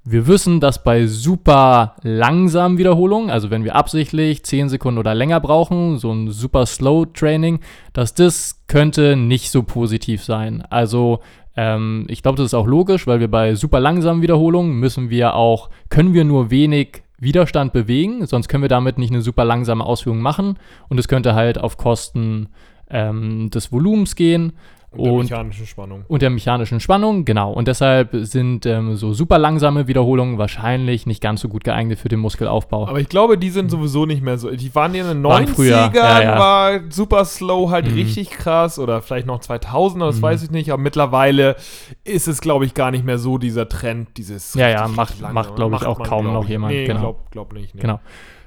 [0.06, 5.40] Wir wissen, dass bei super langsamen Wiederholungen, also wenn wir absichtlich 10 Sekunden oder länger
[5.40, 7.60] brauchen, so ein super Slow Training,
[7.94, 10.62] dass das könnte nicht so positiv sein.
[10.68, 11.20] Also
[11.56, 15.34] ähm, ich glaube, das ist auch logisch, weil wir bei super langsamen Wiederholungen müssen wir
[15.36, 19.84] auch, können wir nur wenig Widerstand bewegen, sonst können wir damit nicht eine super langsame
[19.84, 20.58] Ausführung machen.
[20.88, 22.48] Und es könnte halt auf Kosten
[22.90, 24.52] ähm, des Volumens gehen
[24.96, 26.04] Und der und, mechanischen Spannung.
[26.08, 27.52] und der mechanischen Spannung, genau.
[27.52, 32.08] Und deshalb sind ähm, so super langsame Wiederholungen wahrscheinlich nicht ganz so gut geeignet für
[32.08, 32.86] den Muskelaufbau.
[32.88, 34.50] Aber ich glaube, die sind sowieso nicht mehr so.
[34.50, 36.38] Die waren in den Waren 90ern, früher, ja, ja.
[36.38, 37.94] war super slow halt Mhm.
[37.94, 40.22] richtig krass oder vielleicht noch 2000er, das Mhm.
[40.22, 40.72] weiß ich nicht.
[40.72, 41.56] Aber mittlerweile
[42.04, 44.54] ist es, glaube ich, gar nicht mehr so dieser Trend, dieses.
[44.54, 47.00] Ja, ja, macht- macht, glaub ich, auch kaum noch jemand, Nee, genau.
[47.00, 47.74] glaub, glaub nicht.
[47.74, 47.80] Nee.
[47.80, 48.00] Genau.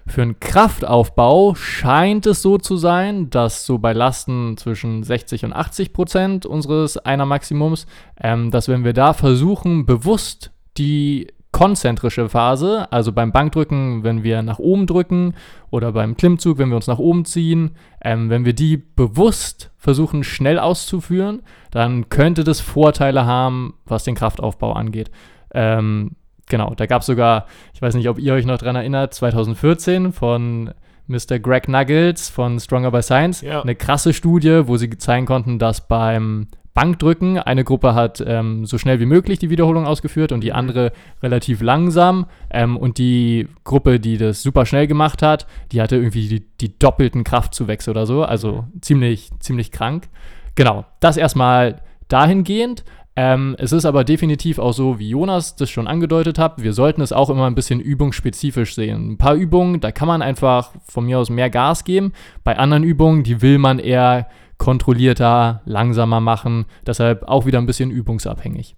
[0.07, 5.53] Für einen Kraftaufbau scheint es so zu sein, dass so bei Lasten zwischen 60 und
[5.53, 7.87] 80 Prozent unseres einer Maximums,
[8.21, 14.43] ähm, dass wenn wir da versuchen, bewusst die konzentrische Phase, also beim Bankdrücken, wenn wir
[14.43, 15.33] nach oben drücken
[15.71, 20.23] oder beim Klimmzug, wenn wir uns nach oben ziehen, ähm, wenn wir die bewusst versuchen
[20.23, 21.41] schnell auszuführen,
[21.71, 25.11] dann könnte das Vorteile haben, was den Kraftaufbau angeht.
[25.53, 26.11] Ähm,
[26.47, 30.11] genau, da gab es sogar, ich weiß nicht, ob ihr euch noch dran erinnert, 2014
[30.13, 30.71] von
[31.07, 31.39] Mr.
[31.39, 33.61] Greg Nuggles von Stronger by Science, Ja.
[33.61, 38.77] eine krasse Studie, wo sie zeigen konnten, dass beim Bankdrücken eine Gruppe hat ähm, so
[38.77, 40.91] schnell wie möglich die Wiederholung ausgeführt und die andere
[41.23, 42.27] relativ langsam.
[42.51, 46.77] Ähm, und die Gruppe, die das super schnell gemacht hat, die hatte irgendwie die, die
[46.77, 48.23] doppelten Kraftzuwächse oder so.
[48.23, 50.07] Also ziemlich, ziemlich krank.
[50.53, 52.83] Genau, das erstmal dahingehend.
[53.20, 57.01] Ähm, es ist aber definitiv auch so, wie Jonas das schon angedeutet hat, wir sollten
[57.01, 59.13] es auch immer ein bisschen übungsspezifisch sehen.
[59.13, 62.13] Ein paar Übungen, da kann man einfach von mir aus mehr Gas geben.
[62.43, 64.28] Bei anderen Übungen, die will man eher
[64.59, 66.65] kontrollierter, langsamer machen.
[66.86, 68.76] Deshalb auch wieder ein bisschen übungsabhängig.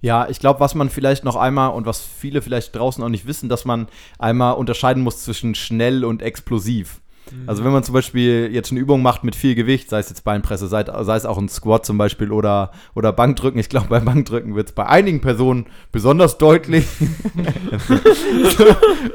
[0.00, 3.28] Ja, ich glaube, was man vielleicht noch einmal und was viele vielleicht draußen auch nicht
[3.28, 3.86] wissen, dass man
[4.18, 7.02] einmal unterscheiden muss zwischen schnell und explosiv.
[7.46, 10.24] Also wenn man zum Beispiel jetzt eine Übung macht mit viel Gewicht, sei es jetzt
[10.24, 14.04] Beinpresse, sei, sei es auch ein Squat zum Beispiel oder, oder Bankdrücken, ich glaube, beim
[14.04, 16.86] Bankdrücken wird es bei einigen Personen besonders deutlich.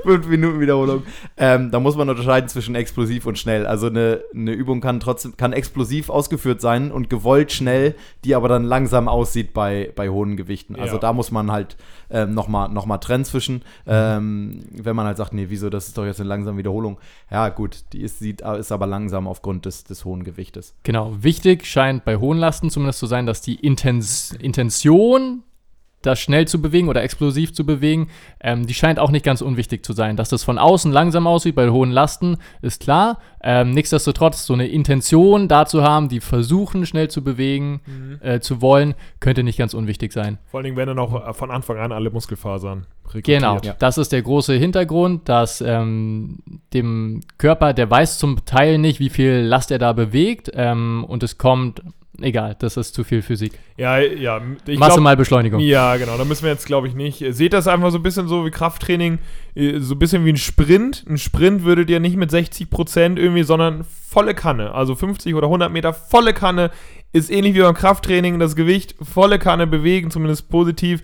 [0.04, 1.04] Fünf Minuten Wiederholung.
[1.38, 3.66] Ähm, da muss man unterscheiden zwischen explosiv und schnell.
[3.66, 7.96] Also eine, eine Übung kann trotzdem kann explosiv ausgeführt sein und gewollt schnell,
[8.26, 10.76] die aber dann langsam aussieht bei, bei hohen Gewichten.
[10.76, 11.00] Also Ja.
[11.00, 11.78] da muss man halt
[12.10, 15.98] ähm, nochmal noch mal trennen zwischen, ähm, wenn man halt sagt, nee, wieso, das ist
[15.98, 16.98] doch jetzt eine langsame Wiederholung.
[17.30, 20.74] Ja, gut, die ist, sieht, ist aber langsam aufgrund des, des hohen Gewichtes.
[20.84, 25.44] Genau, wichtig scheint bei hohen Lasten zumindest zu sein, dass die Intens Intention,
[26.02, 28.08] das schnell zu bewegen oder explosiv zu bewegen,
[28.42, 30.18] ähm, die scheint auch nicht ganz unwichtig zu sein.
[30.18, 33.20] Dass das von außen langsam aussieht bei hohen Lasten, ist klar.
[33.44, 37.82] Ähm, nichtsdestotrotz, so eine Intention da zu haben, die versuchen schnell zu bewegen,
[38.22, 40.38] äh, zu wollen, könnte nicht ganz unwichtig sein.
[40.48, 43.40] Vor allen Dingen werden dann auch äh, von Anfang an alle Muskelfasern rekrutiert.
[43.42, 43.76] Genau, Ja.
[43.78, 46.40] das ist der große Hintergrund, dass ähm,
[46.74, 51.24] dem Körper, der weiß zum Teil nicht, wie viel Last er da bewegt ähm, und
[51.24, 51.82] es kommt,
[52.24, 53.54] egal, das ist zu viel Physik.
[53.78, 54.42] Ja, ja.
[54.68, 55.60] Ich Masse glaub- mal Beschleunigung.
[55.62, 56.18] Ja, genau.
[56.18, 57.24] Da müssen wir jetzt, glaube ich, nicht.
[57.30, 59.20] Seht das einfach so ein bisschen so wie Krafttraining,
[59.56, 61.06] äh, so ein bisschen wie ein Sprint.
[61.10, 64.74] Ein Sprint würdet ihr nicht mit 60 Prozent irgendwie, sondern volle Kanne.
[64.74, 66.72] Also 50 oder 100 Meter volle Kanne
[67.14, 68.40] ist ähnlich wie beim Krafttraining.
[68.40, 71.02] Das Gewicht volle Kanne bewegen, zumindest positiv.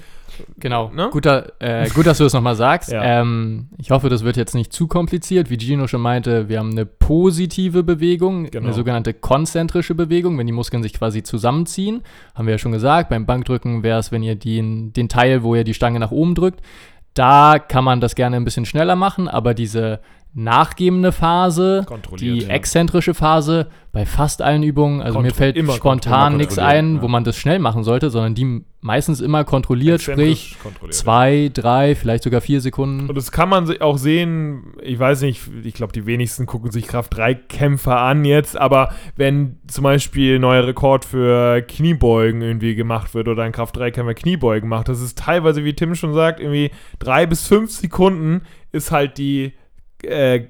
[0.57, 1.09] Genau, Ne?
[1.11, 2.91] Guter, äh, gut, dass du es nochmal sagst.
[2.97, 3.21] Ja.
[3.21, 5.49] ähm, ich hoffe, das wird jetzt nicht zu kompliziert.
[5.49, 8.65] Wie Gino schon meinte, wir haben eine positive Bewegung, Genau.
[8.65, 12.01] eine sogenannte konzentrische Bewegung, wenn die Muskeln sich quasi zusammenziehen.
[12.35, 15.55] Haben wir ja schon gesagt, beim Bankdrücken wäre es, wenn ihr den, den Teil, wo
[15.55, 16.61] ihr die Stange nach oben drückt,
[17.13, 19.99] da kann man das gerne ein bisschen schneller machen, aber diese
[20.37, 21.83] nachgebende Phase,
[22.19, 22.49] die ja.
[22.49, 25.01] exzentrische Phase bei fast allen Übungen.
[25.01, 27.01] Also mir Kontro- fällt immer spontan nichts ein, ja.
[27.01, 31.03] wo man das schnell machen sollte, sondern die meistens immer kontrolliert, Exzentrisch sprich kontrolliert, ja.
[31.03, 33.09] zwei, drei, vielleicht sogar vier Sekunden.
[33.09, 36.69] Und das kann man sich auch sehen, ich weiß nicht, ich glaube, die wenigsten gucken
[36.69, 43.15] sich Kraft-3-Kämpfer an jetzt, aber wenn zum Beispiel ein neuer Rekord für Kniebeugen irgendwie gemacht
[43.15, 46.69] wird oder ein Kraft-3-Kämpfer Kniebeugen macht, das ist teilweise, wie Tim schon sagt, irgendwie
[46.99, 49.53] drei bis fünf Sekunden ist halt die
[50.03, 50.47] äh,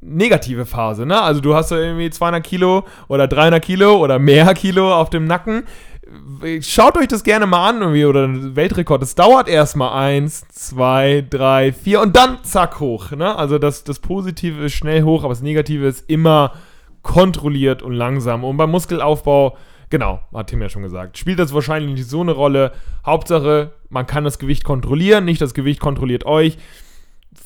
[0.00, 1.20] negative Phase, ne?
[1.20, 5.24] Also du hast da irgendwie 200 Kilo oder 300 Kilo oder mehr Kilo auf dem
[5.24, 5.64] Nacken.
[6.60, 9.02] Schaut euch das gerne mal an, irgendwie, oder Weltrekord.
[9.02, 13.12] Es dauert erstmal eins, zwei, drei, vier und dann zack hoch.
[13.12, 13.36] Ne?
[13.36, 16.54] Also das, das Positive ist schnell hoch, aber das Negative ist immer
[17.02, 18.42] kontrolliert und langsam.
[18.42, 19.56] Und beim Muskelaufbau,
[19.88, 22.72] genau, hat Tim ja schon gesagt, spielt das wahrscheinlich nicht so eine Rolle.
[23.06, 26.58] Hauptsache, man kann das Gewicht kontrollieren, nicht das Gewicht kontrolliert euch.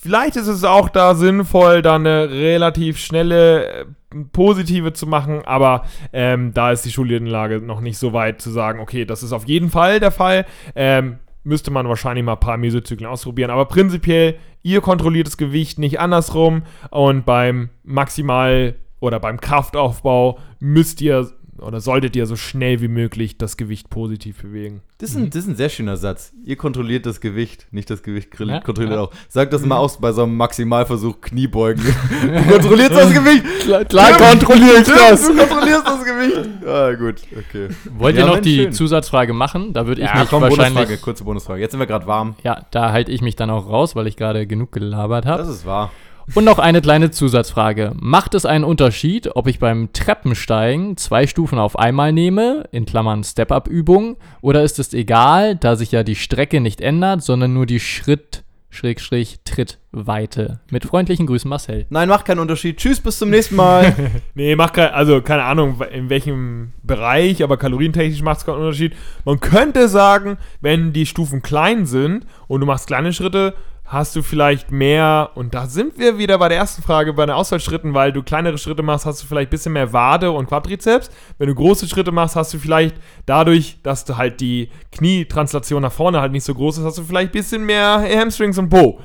[0.05, 3.85] Vielleicht ist es auch da sinnvoll, da eine relativ schnelle äh,
[4.33, 8.81] positive zu machen, aber ähm, da ist die Studienlage noch nicht so weit zu sagen,
[8.81, 10.45] okay, das ist auf jeden Fall der Fall.
[10.75, 15.79] Ähm, müsste man wahrscheinlich mal ein paar Mesozyklen ausprobieren, aber prinzipiell, ihr kontrolliert das Gewicht
[15.79, 21.33] nicht andersrum und beim Maximal- oder beim Kraftaufbau müsst ihr
[21.65, 24.83] oder solltet ihr so schnell wie möglich das Gewicht positiv bewegen.
[24.99, 26.33] Das ist, ein, das ist ein sehr schöner Satz.
[26.45, 29.03] Ihr kontrolliert das Gewicht, nicht das Gewicht Ja, kontrolliert ja.
[29.03, 29.11] auch.
[29.29, 31.85] Sagt das mal aus bei so einem Maximalversuch Kniebeugen.
[32.23, 33.45] du kontrollierst das Gewicht.
[33.61, 34.93] Klar, Klar kontrolliere ich Du
[35.37, 36.49] kontrollierst das Gewicht.
[36.67, 37.69] Ah, gut, okay.
[37.99, 38.73] Wollt Ja, ihr noch die schön.
[38.73, 39.73] Zusatzfrage machen?
[39.73, 40.75] Da würde ich Ja, mich komm, wahrscheinlich.
[40.75, 41.61] Bonusfrage, kurze Bonusfrage.
[41.61, 42.37] Jetzt sind wir gerade warm.
[42.43, 45.43] Ja, da halte ich mich dann auch raus, weil ich gerade genug gelabert habe.
[45.43, 45.91] Das ist wahr.
[46.33, 47.93] Und noch eine kleine Zusatzfrage.
[48.01, 53.23] Macht es einen Unterschied, ob ich beim Treppensteigen zwei Stufen auf einmal nehme, in Klammern
[53.23, 57.79] Step-Up-Übung, oder ist es egal, da sich ja die Strecke nicht ändert, sondern nur die
[57.79, 60.61] Schritt, Schrägstrich, Trittweite?
[60.71, 61.87] Mit freundlichen Grüßen, Marcel.
[61.91, 62.79] Nein, macht keinen Unterschied.
[62.79, 63.95] Tschüss, bis zum nächsten Mal.
[64.35, 68.97] Nee, macht kein, also keine Ahnung, in welchem Bereich, aber kalorientechnisch macht es keinen Unterschied.
[69.25, 73.55] Man könnte sagen, wenn die Stufen klein sind und du machst kleine Schritte,
[73.85, 77.35] hast du vielleicht mehr, und da sind wir wieder bei der ersten Frage, bei den
[77.35, 81.11] Ausfallschritten, weil du kleinere Schritte machst, hast du vielleicht ein bisschen mehr Wade und Quadrizeps.
[81.39, 85.93] Wenn du große Schritte machst, hast du vielleicht dadurch, dass du halt die Knietranslation nach
[85.93, 89.01] vorne halt nicht so groß ist, hast du vielleicht ein bisschen mehr Hamstrings und Po.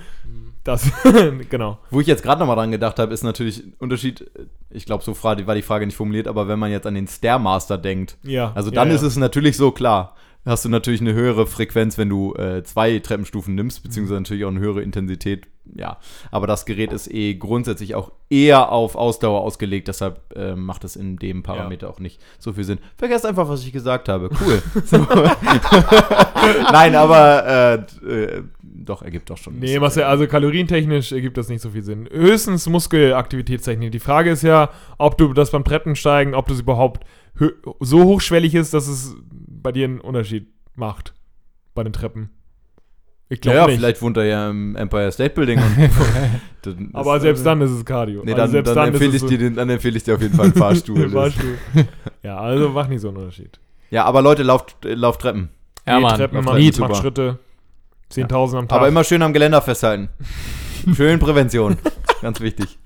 [0.63, 0.89] Das,
[1.49, 1.79] genau.
[1.89, 4.29] Wo ich jetzt gerade nochmal dran gedacht habe, ist natürlich ein Unterschied.
[4.69, 7.77] Ich glaube, so war die Frage nicht formuliert, aber wenn man jetzt an den Stairmaster
[7.77, 8.51] denkt, Ja.
[8.55, 8.95] also ja, dann ja.
[8.95, 10.15] ist es natürlich so klar.
[10.45, 14.49] Hast du natürlich eine höhere Frequenz, wenn du äh, zwei Treppenstufen nimmst, beziehungsweise natürlich auch
[14.49, 15.47] eine höhere Intensität.
[15.75, 15.97] Ja,
[16.31, 20.95] aber das Gerät ist eh grundsätzlich auch eher auf Ausdauer ausgelegt, deshalb äh, macht es
[20.95, 22.79] in dem Parameter auch nicht so viel Sinn.
[22.97, 24.29] Vergesst einfach, was ich gesagt habe.
[24.41, 24.63] Cool.
[26.71, 29.59] Nein, aber äh, äh, doch, ergibt doch schon.
[29.59, 32.07] Nee, Marcel, also kalorientechnisch ergibt das nicht so viel Sinn.
[32.09, 33.91] Höchstens Muskelaktivitätstechnik.
[33.91, 37.05] Die Frage ist ja, ob du das beim Treppensteigen, ob das überhaupt
[37.79, 39.15] so hochschwellig ist, dass es
[39.61, 41.13] bei dir einen Unterschied macht.
[41.75, 42.29] Bei den Treppen.
[43.31, 43.77] Ich Ja, glaube ja nicht.
[43.77, 45.59] vielleicht wohnt er ja im Empire State Building.
[45.61, 45.77] Und
[46.63, 48.23] dann Aber ist- selbst dann ist es Cardio.
[48.25, 50.15] Nee, Also dann, selbst dann, ist empfehle es ich dir den, dann empfehle ich dir
[50.15, 50.97] auf jeden Fall einen Fahrstuhl.
[50.99, 51.57] Den Fahrstuhl.
[52.23, 53.59] ja, also macht nicht so einen Unterschied.
[53.91, 55.49] ja, aber Leute, lauft, äh, lauft Treppen.
[55.85, 56.15] Ja, Geht Mann.
[56.17, 56.95] Treppen, macht, Treppen, macht.
[57.01, 57.39] Schritte.
[58.11, 58.77] 10.000 am Tag.
[58.79, 60.09] Aber immer schön am Geländer festhalten.
[60.95, 61.77] schön Prävention.
[62.23, 62.79] Ganz wichtig.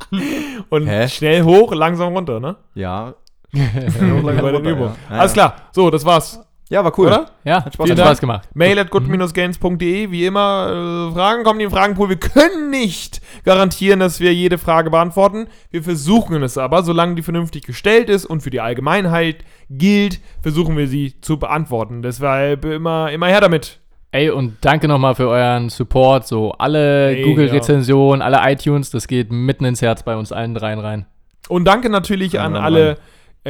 [0.69, 1.07] Und Hä?
[1.07, 2.57] schnell hoch, langsam runter, ne?
[2.76, 3.15] Ja.
[3.53, 4.34] Bei den runter,
[4.69, 4.76] ja.
[4.80, 5.49] Ja, Alles ja.
[5.49, 5.55] klar.
[5.71, 6.39] So, das war's.
[6.70, 7.07] Ja, war cool.
[7.07, 7.28] Oder?
[7.43, 8.07] Ja, Hat Spaß viel gemacht.
[8.09, 8.49] Spaß gemacht.
[8.53, 12.09] Mail at good-gains.de, wie immer, äh, Fragen kommen in den Fragenpool.
[12.09, 15.47] Wir können nicht garantieren, dass wir jede Frage beantworten.
[15.72, 20.78] Wir versuchen es aber, solange die vernünftig gestellt ist und für die Allgemeinheit gilt, versuchen
[20.78, 22.01] wir sie zu beantworten.
[22.01, 23.80] Deshalb immer, immer her damit.
[24.11, 26.28] Ey, und danke nochmal für euren Support.
[26.28, 31.07] So, alle Google-Rezensionen, alle iTunes, das geht mitten ins Herz bei uns allen dreien rein.
[31.49, 32.97] Und danke natürlich Ja, an alle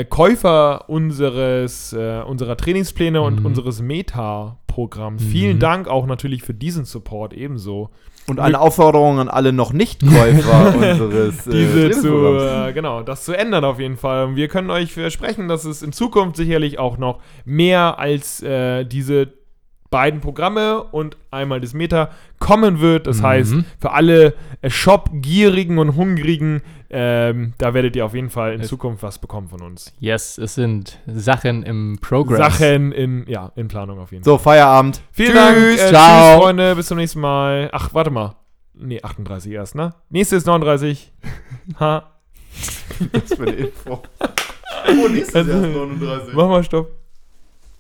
[0.04, 3.46] Käufer unseres, äh, unserer Trainingspläne und Mhm.
[3.46, 5.22] unseres Meta-Programms.
[5.24, 7.89] Vielen Dank auch natürlich für diesen Support ebenso.
[8.26, 13.34] Und eine Aufforderung an alle noch Nicht-Käufer unseres äh, diese zu, äh, genau, das zu
[13.34, 14.36] ändern auf jeden Fall.
[14.36, 19.34] Wir können euch versprechen, dass es in Zukunft sicherlich auch noch mehr als äh, diese
[19.91, 23.06] beiden Programme und einmal das Meta kommen wird.
[23.06, 23.24] Das Mhm.
[23.24, 26.62] heißt, für alle äh, Shop-gierigen und hungrigen,
[26.94, 29.94] ähm, da werdet ihr auf jeden Fall in Es- Zukunft was bekommen von uns.
[30.00, 32.38] Yes, es sind Sachen im Progress.
[32.38, 34.32] Sachen in, ja, in Planung auf jeden Fall.
[34.34, 35.02] So, Feierabend.
[35.12, 35.38] Vielen Tschüss.
[35.38, 35.58] Dank.
[35.80, 36.32] Äh, Ciao.
[36.36, 36.76] Tschüss, Freunde.
[36.76, 37.70] Bis zum nächsten Mal.
[37.72, 38.36] Ach, warte mal.
[38.76, 39.94] Nee, 38 erst, ne?
[40.10, 41.12] Nächste ist 39.
[41.80, 42.10] ha.
[43.12, 44.02] Was für eine Info.
[44.88, 46.34] Oh, nächstes Jahr ist 39.
[46.34, 46.91] Mach mal Stopp.